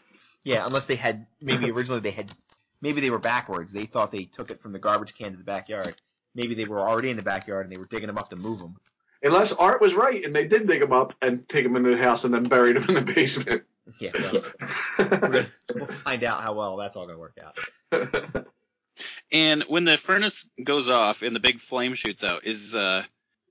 Yeah, 0.48 0.64
unless 0.64 0.87
they 0.87 0.96
had 0.96 1.26
maybe 1.42 1.70
originally 1.70 2.00
they 2.00 2.11
had 2.11 2.32
maybe 2.80 3.02
they 3.02 3.11
were 3.11 3.18
backwards. 3.18 3.70
They 3.70 3.84
thought 3.84 4.11
they 4.11 4.24
took 4.24 4.50
it 4.50 4.62
from 4.62 4.72
the 4.72 4.78
garbage 4.78 5.14
can 5.14 5.32
to 5.32 5.37
the 5.37 5.44
backyard. 5.44 5.94
Maybe 6.34 6.54
they 6.54 6.64
were 6.64 6.80
already 6.80 7.11
in 7.11 7.18
the 7.18 7.22
backyard 7.22 7.66
and 7.66 7.72
they 7.72 7.76
were 7.76 7.84
digging 7.84 8.06
them 8.06 8.16
up 8.16 8.30
to 8.30 8.37
move 8.37 8.58
them. 8.58 8.76
Unless 9.22 9.52
Art 9.52 9.82
was 9.82 9.94
right 9.94 10.24
and 10.24 10.34
they 10.34 10.46
did 10.46 10.66
dig 10.66 10.80
them 10.80 10.94
up 10.94 11.12
and 11.20 11.46
take 11.46 11.64
them 11.64 11.76
into 11.76 11.90
the 11.90 12.02
house 12.02 12.24
and 12.24 12.32
then 12.32 12.44
buried 12.44 12.76
them 12.76 12.84
in 12.88 12.94
the 12.94 13.12
basement. 13.12 13.64
Yeah, 14.00 14.12
well, 14.14 15.18
gonna, 15.20 15.48
we'll 15.74 15.87
find 15.87 16.24
out 16.24 16.42
how 16.42 16.54
well 16.54 16.78
that's 16.78 16.96
all 16.96 17.06
gonna 17.06 17.18
work 17.18 17.37
out. 17.44 18.46
and 19.30 19.64
when 19.68 19.84
the 19.84 19.98
furnace 19.98 20.48
goes 20.64 20.88
off 20.88 21.20
and 21.20 21.37
the 21.37 21.40
big 21.40 21.61
flame 21.61 21.92
shoots 21.92 22.24
out, 22.24 22.44
is 22.44 22.74
uh, 22.74 23.02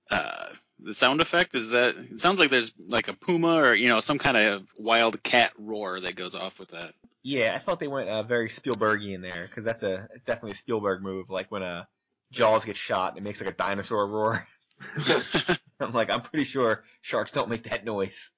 uh, 0.10 0.48
the 0.80 0.94
sound 0.94 1.22
effect 1.22 1.56
is 1.56 1.72
that 1.72 1.96
it 1.98 2.20
sounds 2.20 2.40
like 2.40 2.52
there's 2.52 2.74
like 2.90 3.08
a 3.08 3.14
puma 3.14 3.56
or 3.56 3.76
you 3.76 3.88
know 3.88 4.00
some 4.00 4.18
kind 4.18 4.38
of 4.38 4.68
wild 4.78 5.22
cat 5.24 5.52
roar 5.58 6.00
that 6.00 6.16
goes 6.16 6.36
off 6.36 6.60
with 6.60 6.70
that. 6.70 6.94
Yeah, 7.24 7.54
I 7.56 7.60
thought 7.60 7.80
they 7.80 7.88
went 7.88 8.10
uh, 8.10 8.24
very 8.24 8.48
Spielbergian 8.48 9.22
there 9.22 9.48
because 9.48 9.64
that's 9.66 9.84
a 9.84 10.08
definitely 10.26 10.52
a 10.52 10.56
Spielberg 10.56 11.02
move. 11.02 11.30
Like 11.30 11.52
when 11.52 11.64
uh, 11.64 11.86
Jaws 12.32 12.64
gets 12.66 12.80
shot, 12.80 13.12
and 13.12 13.18
it 13.20 13.24
makes 13.24 13.42
like 13.42 13.50
a 13.54 13.58
dinosaur 13.58 14.08
roar. 14.08 14.48
I'm 15.80 15.94
like, 15.94 16.10
I'm 16.10 16.22
pretty 16.22 16.44
sure 16.46 16.84
sharks 17.02 17.32
don't 17.32 17.50
make 17.50 17.64
that 17.64 17.84
noise. 17.86 18.32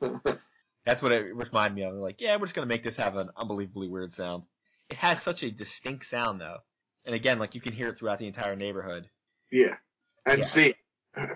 That's 0.86 1.02
what 1.02 1.12
it 1.12 1.34
reminded 1.34 1.76
me 1.76 1.82
of. 1.84 1.94
Like, 1.94 2.20
yeah, 2.20 2.36
we're 2.36 2.46
just 2.46 2.54
gonna 2.54 2.66
make 2.66 2.82
this 2.82 2.96
have 2.96 3.16
an 3.16 3.30
unbelievably 3.36 3.88
weird 3.88 4.12
sound. 4.12 4.44
It 4.88 4.96
has 4.96 5.22
such 5.22 5.42
a 5.42 5.50
distinct 5.50 6.06
sound 6.06 6.40
though, 6.40 6.58
and 7.04 7.14
again, 7.14 7.38
like 7.38 7.54
you 7.54 7.60
can 7.60 7.72
hear 7.72 7.88
it 7.90 7.98
throughout 7.98 8.18
the 8.18 8.26
entire 8.26 8.56
neighborhood. 8.56 9.08
yeah. 9.52 9.76
And 10.26 10.38
Yeah. 10.38 10.44
see 10.44 10.74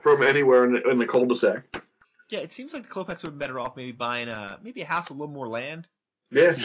from 0.03 0.23
anywhere 0.23 0.65
in 0.65 0.73
the, 0.75 0.91
in 0.91 0.99
the 0.99 1.07
cul-de-sac. 1.07 1.83
Yeah, 2.31 2.41
it 2.41 2.53
seems 2.53 2.73
like 2.73 2.85
the 2.85 2.89
Klopeks 2.89 3.23
would 3.23 3.33
be 3.33 3.39
better 3.39 3.61
off 3.61 3.77
maybe 3.77 3.93
buying 3.93 4.29
a 4.29 4.59
maybe 4.63 4.81
a 4.83 4.87
house 4.87 5.09
with 5.09 5.19
a 5.19 5.21
little 5.21 5.35
more 5.35 5.49
land. 5.49 5.87
Yeah. 6.31 6.57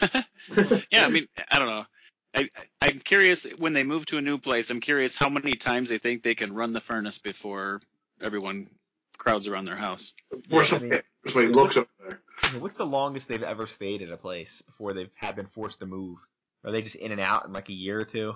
yeah, 0.90 1.06
I 1.06 1.08
mean, 1.08 1.26
I 1.50 1.58
don't 1.58 1.68
know. 1.68 1.86
I, 2.34 2.50
I- 2.82 2.88
I'm 2.88 2.98
curious 3.00 3.44
when 3.58 3.72
they 3.72 3.82
move 3.82 4.06
to 4.06 4.18
a 4.18 4.22
new 4.22 4.38
place. 4.38 4.70
I'm 4.70 4.80
curious 4.80 5.16
how 5.16 5.28
many 5.28 5.54
times 5.54 5.88
they 5.88 5.98
think 5.98 6.22
they 6.22 6.34
can 6.34 6.54
run 6.54 6.72
the 6.72 6.80
furnace 6.80 7.18
before 7.18 7.80
everyone 8.20 8.68
crowds 9.16 9.46
around 9.48 9.64
their 9.64 9.76
house. 9.76 10.12
Or 10.52 10.60
I 10.60 10.64
something. 10.64 10.90
mean- 10.90 11.02
somebody 11.26 11.52
looks 11.54 11.76
over 11.76 11.88
there. 12.06 12.20
I 12.42 12.52
mean, 12.52 12.60
what's 12.60 12.76
the 12.76 12.86
longest 12.86 13.26
they've 13.26 13.42
ever 13.42 13.66
stayed 13.66 14.02
at 14.02 14.10
a 14.10 14.16
place 14.16 14.62
before 14.62 14.92
they've 14.92 15.10
have 15.16 15.34
been 15.36 15.46
forced 15.46 15.80
to 15.80 15.86
move? 15.86 16.18
Are 16.64 16.70
they 16.70 16.82
just 16.82 16.94
in 16.96 17.10
and 17.10 17.20
out 17.20 17.46
in 17.46 17.52
like 17.52 17.68
a 17.70 17.72
year 17.72 17.98
or 18.00 18.04
two, 18.04 18.34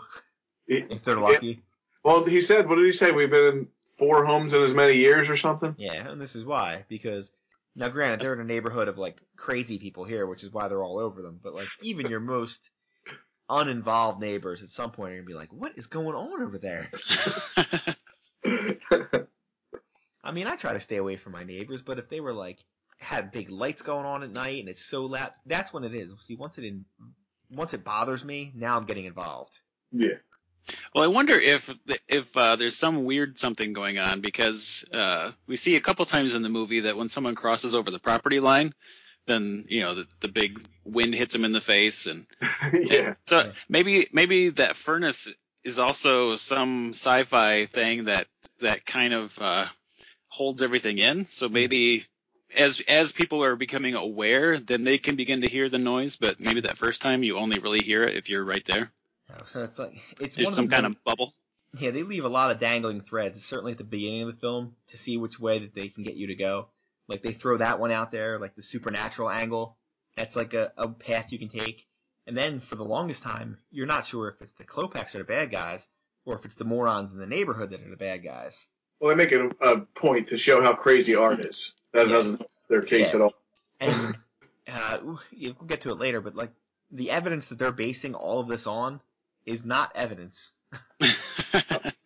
if 0.66 1.04
they're 1.04 1.16
lucky? 1.16 1.62
Well, 2.02 2.24
he 2.24 2.40
said, 2.40 2.68
what 2.68 2.76
did 2.76 2.86
he 2.86 2.92
say? 2.92 3.12
We've 3.12 3.30
been 3.30 3.44
in 3.44 3.68
four 4.00 4.24
homes 4.26 4.52
in 4.52 4.62
as 4.64 4.74
many 4.74 4.94
years 4.94 5.30
or 5.30 5.36
something? 5.36 5.76
Yeah, 5.78 6.08
and 6.10 6.20
this 6.20 6.34
is 6.34 6.44
why 6.44 6.84
because 6.88 7.30
Now, 7.76 7.88
granted, 7.88 8.20
they're 8.20 8.34
in 8.34 8.40
a 8.40 8.44
neighborhood 8.44 8.88
of 8.88 8.98
like 8.98 9.20
crazy 9.36 9.78
people 9.78 10.04
here, 10.04 10.26
which 10.26 10.42
is 10.42 10.52
why 10.52 10.66
they're 10.66 10.82
all 10.82 10.98
over 10.98 11.22
them. 11.22 11.38
But 11.40 11.54
like, 11.54 11.68
even 11.82 12.10
your 12.10 12.18
most 12.20 12.60
uninvolved 13.48 14.20
neighbors 14.20 14.62
at 14.62 14.70
some 14.70 14.90
point 14.90 15.12
are 15.12 15.16
gonna 15.16 15.26
be 15.26 15.34
like, 15.34 15.52
"What 15.52 15.78
is 15.78 15.86
going 15.86 16.16
on 16.16 16.42
over 16.42 16.58
there?" 16.58 16.90
I 20.22 20.32
mean, 20.32 20.46
I 20.46 20.56
try 20.56 20.72
to 20.72 20.80
stay 20.80 20.96
away 20.96 21.16
from 21.16 21.32
my 21.32 21.44
neighbors, 21.44 21.82
but 21.82 21.98
if 21.98 22.08
they 22.08 22.20
were 22.20 22.32
like 22.32 22.58
had 22.98 23.32
big 23.32 23.50
lights 23.50 23.82
going 23.82 24.04
on 24.04 24.22
at 24.22 24.30
night 24.30 24.60
and 24.60 24.68
it's 24.68 24.84
so 24.84 25.06
loud, 25.06 25.32
that's 25.46 25.72
when 25.72 25.84
it 25.84 25.94
is. 25.94 26.12
See, 26.20 26.36
once 26.36 26.58
it 26.58 26.64
in, 26.64 26.84
once 27.50 27.72
it 27.74 27.84
bothers 27.84 28.24
me, 28.24 28.52
now 28.54 28.76
I'm 28.76 28.84
getting 28.84 29.06
involved. 29.06 29.58
yeah. 29.92 30.18
Well, 30.94 31.04
I 31.04 31.08
wonder 31.08 31.34
if 31.34 31.72
if 32.08 32.36
uh, 32.36 32.56
there's 32.56 32.76
some 32.76 33.04
weird 33.04 33.38
something 33.38 33.72
going 33.72 33.98
on 33.98 34.20
because 34.20 34.84
uh, 34.92 35.32
we 35.46 35.56
see 35.56 35.76
a 35.76 35.80
couple 35.80 36.04
times 36.04 36.34
in 36.34 36.42
the 36.42 36.48
movie 36.48 36.80
that 36.80 36.96
when 36.96 37.08
someone 37.08 37.34
crosses 37.34 37.74
over 37.74 37.90
the 37.90 37.98
property 37.98 38.40
line, 38.40 38.72
then 39.26 39.64
you 39.68 39.80
know 39.80 39.94
the, 39.94 40.06
the 40.20 40.28
big 40.28 40.62
wind 40.84 41.14
hits 41.14 41.32
them 41.32 41.44
in 41.44 41.52
the 41.52 41.60
face, 41.60 42.06
and 42.06 42.26
yeah. 42.72 43.14
so 43.26 43.52
maybe 43.68 44.08
maybe 44.12 44.50
that 44.50 44.76
furnace 44.76 45.28
is 45.64 45.78
also 45.78 46.36
some 46.36 46.90
sci-fi 46.90 47.66
thing 47.66 48.04
that 48.04 48.26
that 48.60 48.84
kind 48.84 49.12
of 49.12 49.38
uh, 49.40 49.66
holds 50.28 50.62
everything 50.62 50.98
in. 50.98 51.26
So 51.26 51.48
maybe 51.48 52.04
as 52.56 52.80
as 52.88 53.12
people 53.12 53.44
are 53.44 53.56
becoming 53.56 53.94
aware, 53.94 54.58
then 54.58 54.84
they 54.84 54.98
can 54.98 55.16
begin 55.16 55.42
to 55.42 55.48
hear 55.48 55.68
the 55.68 55.78
noise. 55.78 56.16
But 56.16 56.40
maybe 56.40 56.62
that 56.62 56.78
first 56.78 57.02
time 57.02 57.22
you 57.22 57.38
only 57.38 57.58
really 57.58 57.80
hear 57.80 58.02
it 58.02 58.16
if 58.16 58.28
you're 58.28 58.44
right 58.44 58.64
there. 58.66 58.92
So 59.46 59.62
it's 59.64 59.78
like 59.78 60.00
it's 60.20 60.36
There's 60.36 60.46
one 60.48 60.54
some 60.54 60.64
of 60.66 60.70
kind 60.70 60.84
those- 60.86 60.94
of 60.96 61.04
bubble. 61.04 61.32
Yeah, 61.78 61.92
they 61.92 62.02
leave 62.02 62.24
a 62.24 62.28
lot 62.28 62.50
of 62.50 62.58
dangling 62.58 63.00
threads, 63.02 63.44
certainly 63.44 63.72
at 63.72 63.78
the 63.78 63.84
beginning 63.84 64.22
of 64.22 64.26
the 64.28 64.40
film, 64.40 64.74
to 64.88 64.98
see 64.98 65.16
which 65.18 65.38
way 65.38 65.60
that 65.60 65.72
they 65.74 65.88
can 65.88 66.02
get 66.02 66.16
you 66.16 66.26
to 66.28 66.34
go. 66.34 66.68
Like 67.06 67.22
they 67.22 67.32
throw 67.32 67.58
that 67.58 67.78
one 67.78 67.92
out 67.92 68.10
there, 68.10 68.38
like 68.40 68.56
the 68.56 68.62
supernatural 68.62 69.30
angle. 69.30 69.76
That's 70.16 70.34
like 70.34 70.52
a, 70.54 70.72
a 70.76 70.88
path 70.88 71.30
you 71.30 71.38
can 71.38 71.48
take. 71.48 71.86
And 72.26 72.36
then 72.36 72.58
for 72.58 72.74
the 72.74 72.84
longest 72.84 73.22
time, 73.22 73.58
you're 73.70 73.86
not 73.86 74.04
sure 74.04 74.28
if 74.30 74.42
it's 74.42 74.52
the 74.52 74.64
Klopeks 74.64 75.14
are 75.14 75.18
the 75.18 75.24
bad 75.24 75.52
guys, 75.52 75.86
or 76.24 76.36
if 76.36 76.44
it's 76.44 76.56
the 76.56 76.64
morons 76.64 77.12
in 77.12 77.18
the 77.18 77.26
neighborhood 77.26 77.70
that 77.70 77.80
are 77.86 77.90
the 77.90 77.96
bad 77.96 78.24
guys. 78.24 78.66
Well, 79.00 79.10
they 79.10 79.14
make 79.24 79.32
it 79.32 79.40
a, 79.60 79.68
a 79.74 79.80
point 79.80 80.28
to 80.28 80.38
show 80.38 80.60
how 80.60 80.74
crazy 80.74 81.14
art 81.14 81.44
is. 81.44 81.72
That 81.92 82.08
Yeah. 82.08 82.12
doesn't 82.14 82.36
help 82.38 82.50
their 82.68 82.82
case 82.82 83.10
Yeah. 83.10 83.16
at 83.16 83.22
all. 83.22 83.34
And 83.78 84.16
uh, 84.68 84.98
we'll 85.04 85.54
get 85.68 85.82
to 85.82 85.90
it 85.90 85.98
later, 85.98 86.20
but 86.20 86.34
like 86.34 86.50
the 86.90 87.10
evidence 87.12 87.46
that 87.46 87.58
they're 87.60 87.70
basing 87.72 88.14
all 88.14 88.40
of 88.40 88.48
this 88.48 88.66
on 88.66 89.00
is 89.46 89.64
not 89.64 89.92
evidence. 89.94 90.52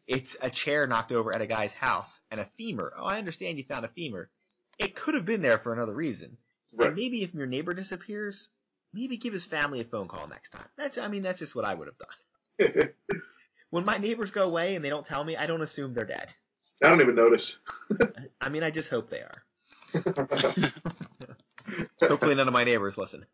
It's 0.06 0.36
a 0.40 0.50
chair 0.50 0.86
knocked 0.86 1.12
over 1.12 1.34
at 1.34 1.40
a 1.40 1.46
guy's 1.46 1.72
house 1.72 2.20
and 2.30 2.38
a 2.38 2.48
femur. 2.58 2.92
Oh, 2.96 3.04
I 3.04 3.18
understand 3.18 3.56
you 3.58 3.64
found 3.64 3.84
a 3.84 3.88
femur. 3.88 4.28
It 4.78 4.94
could 4.94 5.14
have 5.14 5.24
been 5.24 5.42
there 5.42 5.58
for 5.58 5.72
another 5.72 5.94
reason. 5.94 6.36
Right. 6.72 6.88
And 6.88 6.96
maybe 6.96 7.22
if 7.22 7.32
your 7.32 7.46
neighbor 7.46 7.72
disappears, 7.72 8.48
maybe 8.92 9.16
give 9.16 9.32
his 9.32 9.44
family 9.44 9.80
a 9.80 9.84
phone 9.84 10.08
call 10.08 10.26
next 10.28 10.50
time. 10.50 10.66
That's 10.76 10.98
I 10.98 11.08
mean 11.08 11.22
that's 11.22 11.38
just 11.38 11.54
what 11.54 11.64
I 11.64 11.74
would 11.74 11.88
have 11.88 11.98
done. 11.98 12.88
When 13.70 13.84
my 13.84 13.98
neighbors 13.98 14.30
go 14.30 14.44
away 14.44 14.76
and 14.76 14.84
they 14.84 14.88
don't 14.88 15.04
tell 15.04 15.24
me, 15.24 15.36
I 15.36 15.46
don't 15.46 15.60
assume 15.60 15.94
they're 15.94 16.04
dead. 16.04 16.32
I 16.80 16.90
don't 16.90 17.00
even 17.00 17.16
notice. 17.16 17.58
I 18.40 18.48
mean 18.48 18.62
I 18.62 18.70
just 18.70 18.88
hope 18.88 19.10
they 19.10 19.18
are. 19.18 19.42
Hopefully 22.00 22.36
none 22.36 22.46
of 22.46 22.54
my 22.54 22.62
neighbors 22.62 22.96
listen. 22.96 23.26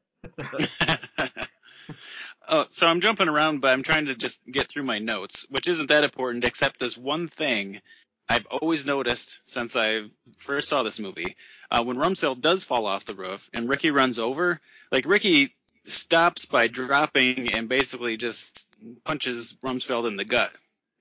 Oh, 2.51 2.67
so 2.71 2.87
I'm 2.87 3.01
jumping 3.01 3.29
around, 3.29 3.61
but 3.61 3.73
I'm 3.73 3.83
trying 3.83 4.07
to 4.07 4.15
just 4.15 4.41
get 4.45 4.69
through 4.69 4.83
my 4.85 4.99
notes, 4.99 5.47
which 5.49 5.67
isn't 5.69 5.89
that 5.89 6.05
important, 6.05 6.45
except 6.45 6.79
this 6.79 6.99
one 6.99 7.29
thing 7.29 7.81
I've 8.29 8.47
always 8.47 8.85
noticed 8.85 9.41
since 9.45 9.75
I 9.75 10.03
first 10.39 10.69
saw 10.69 10.83
this 10.83 10.99
movie. 11.01 11.37
Uh, 11.71 11.83
when 11.83 11.97
Rumsfeld 11.97 12.41
does 12.41 12.65
fall 12.65 12.87
off 12.87 13.05
the 13.05 13.15
roof 13.15 13.49
and 13.55 13.69
Ricky 13.69 13.91
runs 13.91 14.19
over, 14.19 14.61
like 14.93 15.07
Ricky 15.07 15.55
stops 15.85 16.45
by 16.45 16.67
dropping 16.69 17.53
and 17.53 17.69
basically 17.69 18.17
just 18.17 18.67
punches 19.05 19.57
Rumsfeld 19.65 20.07
in 20.07 20.17
the 20.17 20.25
gut. 20.25 20.55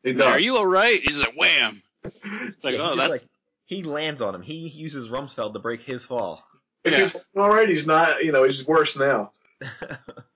He. 0.03 0.19
Are 0.21 0.39
you 0.39 0.57
all 0.57 0.65
right? 0.65 0.99
He's 1.01 1.19
like, 1.19 1.35
wham. 1.37 1.83
It's 2.03 2.63
like, 2.63 2.75
Yeah, 2.75 2.85
he 2.85 2.91
oh, 2.91 2.95
that's 2.95 3.11
like, 3.11 3.23
he 3.65 3.83
lands 3.83 4.21
on 4.21 4.33
him. 4.33 4.41
He 4.41 4.67
uses 4.69 5.09
Rumsfeld 5.09 5.53
to 5.53 5.59
break 5.59 5.81
his 5.81 6.05
fall. 6.05 6.43
If 6.83 6.93
Yeah. 6.93 7.09
he's 7.09 7.31
all 7.35 7.49
right, 7.49 7.67
he's 7.67 7.85
not. 7.85 8.23
You 8.23 8.31
know, 8.31 8.43
he's 8.43 8.65
worse 8.65 8.97
now. 8.97 9.33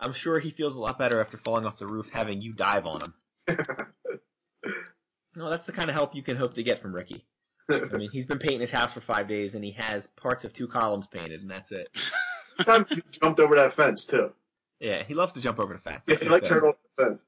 I'm 0.00 0.12
sure 0.12 0.38
he 0.38 0.50
feels 0.50 0.76
a 0.76 0.80
lot 0.80 0.98
better 0.98 1.20
after 1.20 1.36
falling 1.36 1.66
off 1.66 1.78
the 1.78 1.86
roof 1.86 2.08
having 2.12 2.40
you 2.40 2.52
dive 2.52 2.86
on 2.86 3.02
him. 3.02 3.14
No, 5.38 5.50
that's 5.50 5.66
the 5.66 5.72
kind 5.72 5.88
of 5.88 5.94
help 5.94 6.16
you 6.16 6.22
can 6.22 6.36
hope 6.36 6.54
to 6.54 6.64
get 6.64 6.80
from 6.80 6.92
Ricky. 6.92 7.24
I 7.70 7.96
mean, 7.96 8.10
he's 8.10 8.26
been 8.26 8.40
painting 8.40 8.60
his 8.60 8.72
house 8.72 8.92
for 8.92 9.00
five 9.00 9.28
days 9.28 9.54
and 9.54 9.62
he 9.62 9.70
has 9.72 10.08
parts 10.08 10.44
of 10.44 10.52
two 10.52 10.66
columns 10.66 11.06
painted 11.06 11.42
and 11.42 11.50
that's 11.50 11.70
it. 11.70 11.88
Sometimes 12.56 12.90
he 12.90 13.02
jumped 13.12 13.38
over 13.38 13.54
that 13.54 13.72
fence 13.72 14.04
too. 14.04 14.32
Yeah, 14.80 15.04
he 15.04 15.14
loves 15.14 15.34
to 15.34 15.40
jump 15.40 15.60
over 15.60 15.74
the 15.74 15.78
fence. 15.78 16.02
Yeah, 16.08 16.16
he 16.16 16.24
his 16.24 16.28
like 16.28 16.42
thing. 16.42 16.50
turned 16.50 16.64
over 16.64 16.78
the 16.96 17.04
fence. 17.04 17.24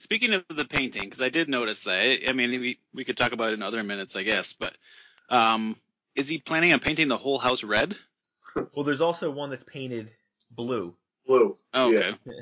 Speaking 0.00 0.32
of 0.34 0.44
the 0.48 0.64
painting, 0.64 1.04
because 1.04 1.20
I 1.20 1.28
did 1.28 1.48
notice 1.48 1.84
that. 1.84 2.00
I 2.00 2.18
I 2.28 2.32
mean, 2.32 2.50
we 2.60 2.78
we 2.92 3.04
could 3.04 3.16
talk 3.16 3.30
about 3.32 3.50
it 3.50 3.54
in 3.54 3.62
other 3.62 3.84
minutes, 3.84 4.16
I 4.16 4.24
guess. 4.24 4.52
But 4.54 4.76
um, 5.28 5.76
is 6.16 6.28
he 6.28 6.38
planning 6.38 6.72
on 6.72 6.80
painting 6.80 7.06
the 7.06 7.16
whole 7.16 7.38
house 7.38 7.62
red? 7.62 7.96
Well, 8.74 8.84
there's 8.84 9.00
also 9.00 9.30
one 9.30 9.50
that's 9.50 9.64
painted 9.64 10.12
blue. 10.50 10.94
Blue. 11.26 11.56
Oh, 11.74 11.90
Yeah. 11.92 12.14
okay. 12.26 12.38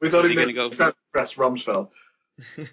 We 0.00 0.10
thought 0.10 0.20
Is 0.24 0.26
he 0.26 0.30
he 0.30 0.36
meant 0.36 0.54
gonna 0.54 0.68
go- 0.68 0.74
trying 0.74 0.92
to 0.92 0.96
press 1.12 1.34
Rumsfeld. 1.34 1.88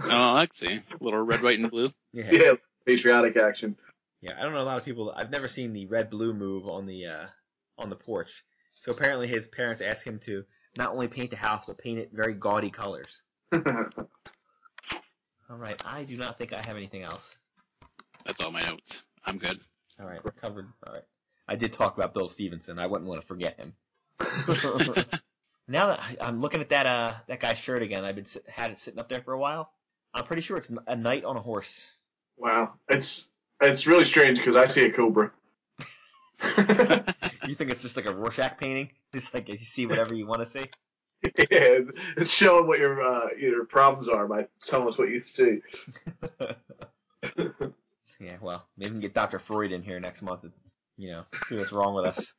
Oh, 0.00 0.36
I 0.36 0.46
see. 0.52 0.74
A 0.74 0.82
little 1.04 1.20
red, 1.22 1.42
white, 1.42 1.58
and 1.58 1.68
blue. 1.72 1.90
Yeah. 2.12 2.30
Yeah, 2.30 2.52
patriotic 2.86 3.36
action. 3.36 3.76
Yeah, 4.20 4.34
I 4.38 4.42
don't 4.44 4.52
know 4.52 4.60
a 4.60 4.62
lot 4.62 4.78
of 4.78 4.84
people. 4.84 5.12
I've 5.14 5.30
never 5.32 5.48
seen 5.48 5.72
the 5.72 5.86
red 5.86 6.08
blue 6.08 6.32
move 6.32 6.68
on 6.68 6.86
the 6.86 7.06
uh, 7.06 7.26
on 7.78 7.90
the 7.90 7.96
porch. 7.96 8.44
So 8.76 8.92
apparently 8.92 9.26
his 9.26 9.48
parents 9.48 9.80
asked 9.80 10.04
him 10.04 10.20
to 10.20 10.44
not 10.76 10.92
only 10.92 11.08
paint 11.08 11.30
the 11.30 11.36
house 11.36 11.64
but 11.66 11.78
paint 11.78 11.98
it 11.98 12.10
very 12.12 12.34
gaudy 12.34 12.70
colors. 12.70 13.24
All 13.52 13.66
right, 15.56 15.82
I 15.84 16.04
do 16.04 16.16
not 16.16 16.38
think 16.38 16.52
I 16.52 16.64
have 16.64 16.76
anything 16.76 17.02
else. 17.02 17.36
That's 18.24 18.40
all 18.40 18.52
my 18.52 18.62
notes. 18.62 19.02
I'm 19.24 19.38
good. 19.38 19.58
All 19.98 20.06
right, 20.06 20.22
we're 20.24 20.30
covered. 20.32 20.68
All 20.86 20.92
right, 20.92 21.02
I 21.48 21.56
did 21.56 21.72
talk 21.72 21.96
about 21.96 22.14
Bill 22.14 22.28
Stevenson. 22.28 22.78
I 22.78 22.86
wouldn't 22.86 23.08
want 23.08 23.20
to 23.20 23.26
forget 23.26 23.58
him. 23.58 23.72
now 25.68 25.88
that 25.88 26.00
I, 26.00 26.16
I'm 26.20 26.40
looking 26.40 26.60
at 26.60 26.70
that 26.70 26.86
uh 26.86 27.14
that 27.26 27.40
guy's 27.40 27.58
shirt 27.58 27.82
again, 27.82 28.04
I've 28.04 28.16
been 28.16 28.26
had 28.48 28.70
it 28.70 28.78
sitting 28.78 28.98
up 29.00 29.08
there 29.08 29.22
for 29.22 29.32
a 29.32 29.38
while. 29.38 29.70
I'm 30.14 30.24
pretty 30.24 30.42
sure 30.42 30.56
it's 30.56 30.70
a 30.86 30.96
knight 30.96 31.24
on 31.24 31.36
a 31.36 31.40
horse. 31.40 31.94
wow, 32.36 32.74
it's 32.88 33.28
it's 33.60 33.86
really 33.86 34.04
strange 34.04 34.38
because 34.38 34.56
I 34.56 34.66
see 34.66 34.84
a 34.84 34.92
cobra. 34.92 35.32
You 37.48 37.54
think 37.54 37.70
it's 37.70 37.82
just 37.82 37.96
like 37.96 38.04
a 38.04 38.14
Rorschach 38.14 38.58
painting, 38.58 38.90
just 39.14 39.32
like 39.32 39.48
you 39.48 39.56
see 39.56 39.86
whatever 39.86 40.12
you 40.12 40.26
want 40.26 40.42
to 40.42 40.46
see? 40.46 40.66
yeah, 41.22 41.78
it's 42.16 42.30
showing 42.30 42.66
what 42.66 42.78
your 42.78 43.00
uh, 43.00 43.28
your 43.38 43.64
problems 43.64 44.10
are 44.10 44.28
by 44.28 44.48
telling 44.60 44.86
us 44.86 44.98
what 44.98 45.08
you 45.08 45.22
see. 45.22 45.60
Yeah, 48.20 48.36
well, 48.40 48.66
maybe 48.76 48.90
we 48.90 48.94
can 48.94 49.00
get 49.00 49.14
Dr. 49.14 49.38
Freud 49.38 49.72
in 49.72 49.82
here 49.82 50.00
next 50.00 50.22
month 50.22 50.42
and, 50.42 50.52
you 50.96 51.10
know, 51.10 51.24
see 51.44 51.56
what's 51.56 51.72
wrong 51.72 51.94
with 51.94 52.06
us. 52.06 52.34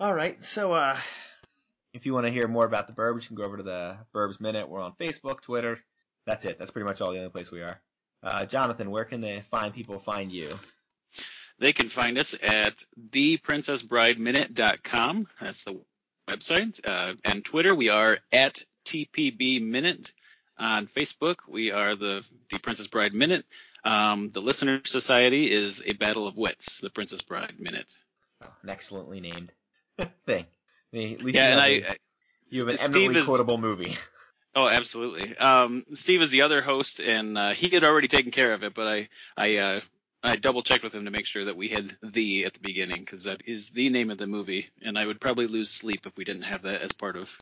All 0.00 0.14
right, 0.14 0.42
so 0.42 0.72
uh, 0.72 0.98
if 1.92 2.06
you 2.06 2.14
want 2.14 2.24
to 2.24 2.32
hear 2.32 2.48
more 2.48 2.64
about 2.64 2.86
the 2.86 2.94
Burbs, 2.94 3.24
you 3.24 3.26
can 3.26 3.36
go 3.36 3.44
over 3.44 3.58
to 3.58 3.62
the 3.62 3.98
Burbs 4.14 4.40
Minute. 4.40 4.66
We're 4.66 4.80
on 4.80 4.94
Facebook, 4.94 5.42
Twitter. 5.42 5.78
That's 6.24 6.46
it. 6.46 6.58
That's 6.58 6.70
pretty 6.70 6.86
much 6.86 7.02
all 7.02 7.12
the 7.12 7.18
only 7.18 7.28
place 7.28 7.50
we 7.50 7.60
are. 7.60 7.78
Uh, 8.22 8.46
Jonathan, 8.46 8.90
where 8.90 9.04
can 9.04 9.20
the 9.20 9.42
fine 9.50 9.72
people 9.72 9.98
find 9.98 10.32
you? 10.32 10.58
They 11.58 11.74
can 11.74 11.90
find 11.90 12.16
us 12.16 12.34
at 12.42 12.82
theprincessbrideminute.com. 13.10 15.26
That's 15.38 15.64
the 15.64 15.82
website. 16.26 16.80
Uh, 16.82 17.12
and 17.22 17.44
Twitter, 17.44 17.74
we 17.74 17.90
are 17.90 18.20
at 18.32 18.64
TPB 18.86 19.60
Minute. 19.60 20.14
On 20.58 20.86
Facebook, 20.86 21.40
we 21.46 21.72
are 21.72 21.94
the 21.94 22.26
the 22.50 22.58
Princess 22.58 22.86
Bride 22.86 23.12
Minute. 23.12 23.44
Um, 23.84 24.30
the 24.30 24.40
Listener 24.40 24.80
Society 24.86 25.52
is 25.52 25.82
a 25.84 25.92
Battle 25.92 26.26
of 26.26 26.38
Wits, 26.38 26.80
the 26.80 26.88
Princess 26.88 27.20
Bride 27.20 27.60
Minute. 27.60 27.92
Oh, 28.42 28.48
excellently 28.66 29.20
named 29.20 29.52
thing. 30.26 30.44
I 30.92 30.96
mean, 30.96 31.14
at 31.14 31.22
least 31.22 31.36
Yeah, 31.36 31.46
you, 31.46 31.52
and 31.52 31.84
have 31.84 31.90
I, 31.90 31.92
a- 31.92 31.96
you 32.50 32.60
have 32.60 32.68
an 32.68 32.76
Steve 32.76 32.94
eminently 32.96 33.20
is- 33.20 33.26
quotable 33.26 33.58
movie. 33.58 33.96
oh, 34.56 34.68
absolutely. 34.68 35.36
Um, 35.38 35.84
Steve 35.92 36.22
is 36.22 36.30
the 36.30 36.42
other 36.42 36.60
host, 36.62 37.00
and 37.00 37.38
uh, 37.38 37.50
he 37.50 37.68
had 37.68 37.84
already 37.84 38.08
taken 38.08 38.30
care 38.32 38.52
of 38.52 38.62
it, 38.64 38.74
but 38.74 38.86
I 38.88 39.08
I 39.36 39.56
uh, 39.58 39.80
I 40.22 40.36
double 40.36 40.62
checked 40.62 40.82
with 40.84 40.94
him 40.94 41.04
to 41.04 41.10
make 41.10 41.26
sure 41.26 41.44
that 41.44 41.56
we 41.56 41.68
had 41.68 41.96
the 42.02 42.44
at 42.44 42.54
the 42.54 42.60
beginning 42.60 43.00
because 43.00 43.24
that 43.24 43.42
is 43.46 43.70
the 43.70 43.88
name 43.88 44.10
of 44.10 44.18
the 44.18 44.26
movie, 44.26 44.68
and 44.82 44.98
I 44.98 45.06
would 45.06 45.20
probably 45.20 45.46
lose 45.46 45.70
sleep 45.70 46.06
if 46.06 46.16
we 46.16 46.24
didn't 46.24 46.42
have 46.42 46.62
that 46.62 46.82
as 46.82 46.92
part 46.92 47.16
of 47.16 47.38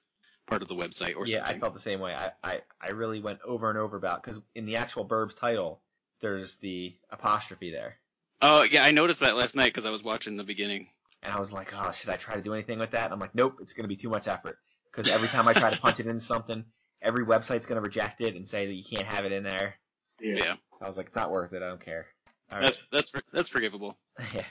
part 0.47 0.63
of 0.63 0.69
the 0.69 0.75
website 0.77 1.15
or 1.17 1.27
yeah, 1.27 1.45
I 1.45 1.59
felt 1.59 1.75
the 1.75 1.81
same 1.81 2.01
way. 2.01 2.15
I, 2.15 2.31
I, 2.43 2.61
I 2.81 2.91
really 2.91 3.21
went 3.21 3.41
over 3.45 3.69
and 3.69 3.79
over 3.79 3.97
about 3.99 4.23
because 4.23 4.41
in 4.55 4.65
the 4.65 4.77
actual 4.77 5.05
Burbs 5.07 5.39
title, 5.39 5.81
there's 6.21 6.57
the 6.57 6.95
apostrophe 7.11 7.71
there. 7.71 7.97
Oh 8.41 8.63
yeah, 8.63 8.85
I 8.85 8.93
noticed 8.93 9.21
that 9.21 9.37
last 9.37 9.57
night 9.57 9.67
because 9.67 9.85
I 9.87 9.91
was 9.91 10.03
watching 10.03 10.37
the 10.37 10.45
beginning. 10.45 10.89
And 11.23 11.33
I 11.33 11.41
was 11.41 11.51
like, 11.53 11.73
oh, 11.75 11.93
should 11.93 12.11
I 12.11 12.17
try 12.17 12.35
to 12.37 12.43
do 12.43 12.55
anything 12.55 12.79
with 12.79 12.91
that? 12.93 13.05
And 13.07 13.13
I'm 13.13 13.19
like, 13.21 13.35
nope, 13.35 13.57
it's 13.61 13.73
going 13.73 13.85
to 13.85 13.89
be 13.89 13.97
too 13.97 14.09
much 14.09 14.29
effort. 14.29 14.59
Because 14.91 15.11
every 15.13 15.29
time 15.29 15.49
I 15.49 15.53
try 15.53 15.71
to 15.71 15.81
punch 15.81 16.01
it 16.01 16.07
into 16.07 16.25
something, 16.25 16.65
every 17.03 17.25
website's 17.25 17.67
going 17.67 17.77
to 17.77 17.83
reject 17.83 18.21
it 18.21 18.37
and 18.37 18.49
say 18.49 18.67
that 18.67 18.75
you 18.75 18.85
can't 18.85 19.07
have 19.07 19.25
it 19.25 19.33
in 19.33 19.43
there. 19.43 19.75
Yeah. 20.21 20.35
Yeah. 20.37 20.53
So 20.79 20.85
I 20.85 20.89
was 20.89 20.97
like, 20.97 21.07
it's 21.07 21.17
not 21.17 21.31
worth 21.31 21.53
it. 21.53 21.63
I 21.63 21.69
don't 21.69 21.85
care. 21.85 22.07
All 22.51 22.59
right. 22.59 22.65
That's 22.65 22.83
that's 22.91 23.11
for- 23.11 23.23
that's 23.33 23.49
forgivable. 23.49 23.99
yeah. 24.35 24.45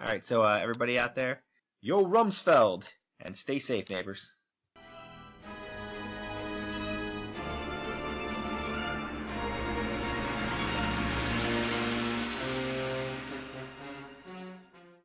All 0.00 0.06
right. 0.06 0.24
So 0.24 0.42
uh, 0.42 0.58
everybody 0.60 0.98
out 0.98 1.14
there, 1.14 1.42
yo 1.80 2.04
Rumsfeld, 2.04 2.84
and 3.20 3.36
stay 3.36 3.58
safe, 3.58 3.88
neighbors. 3.90 4.34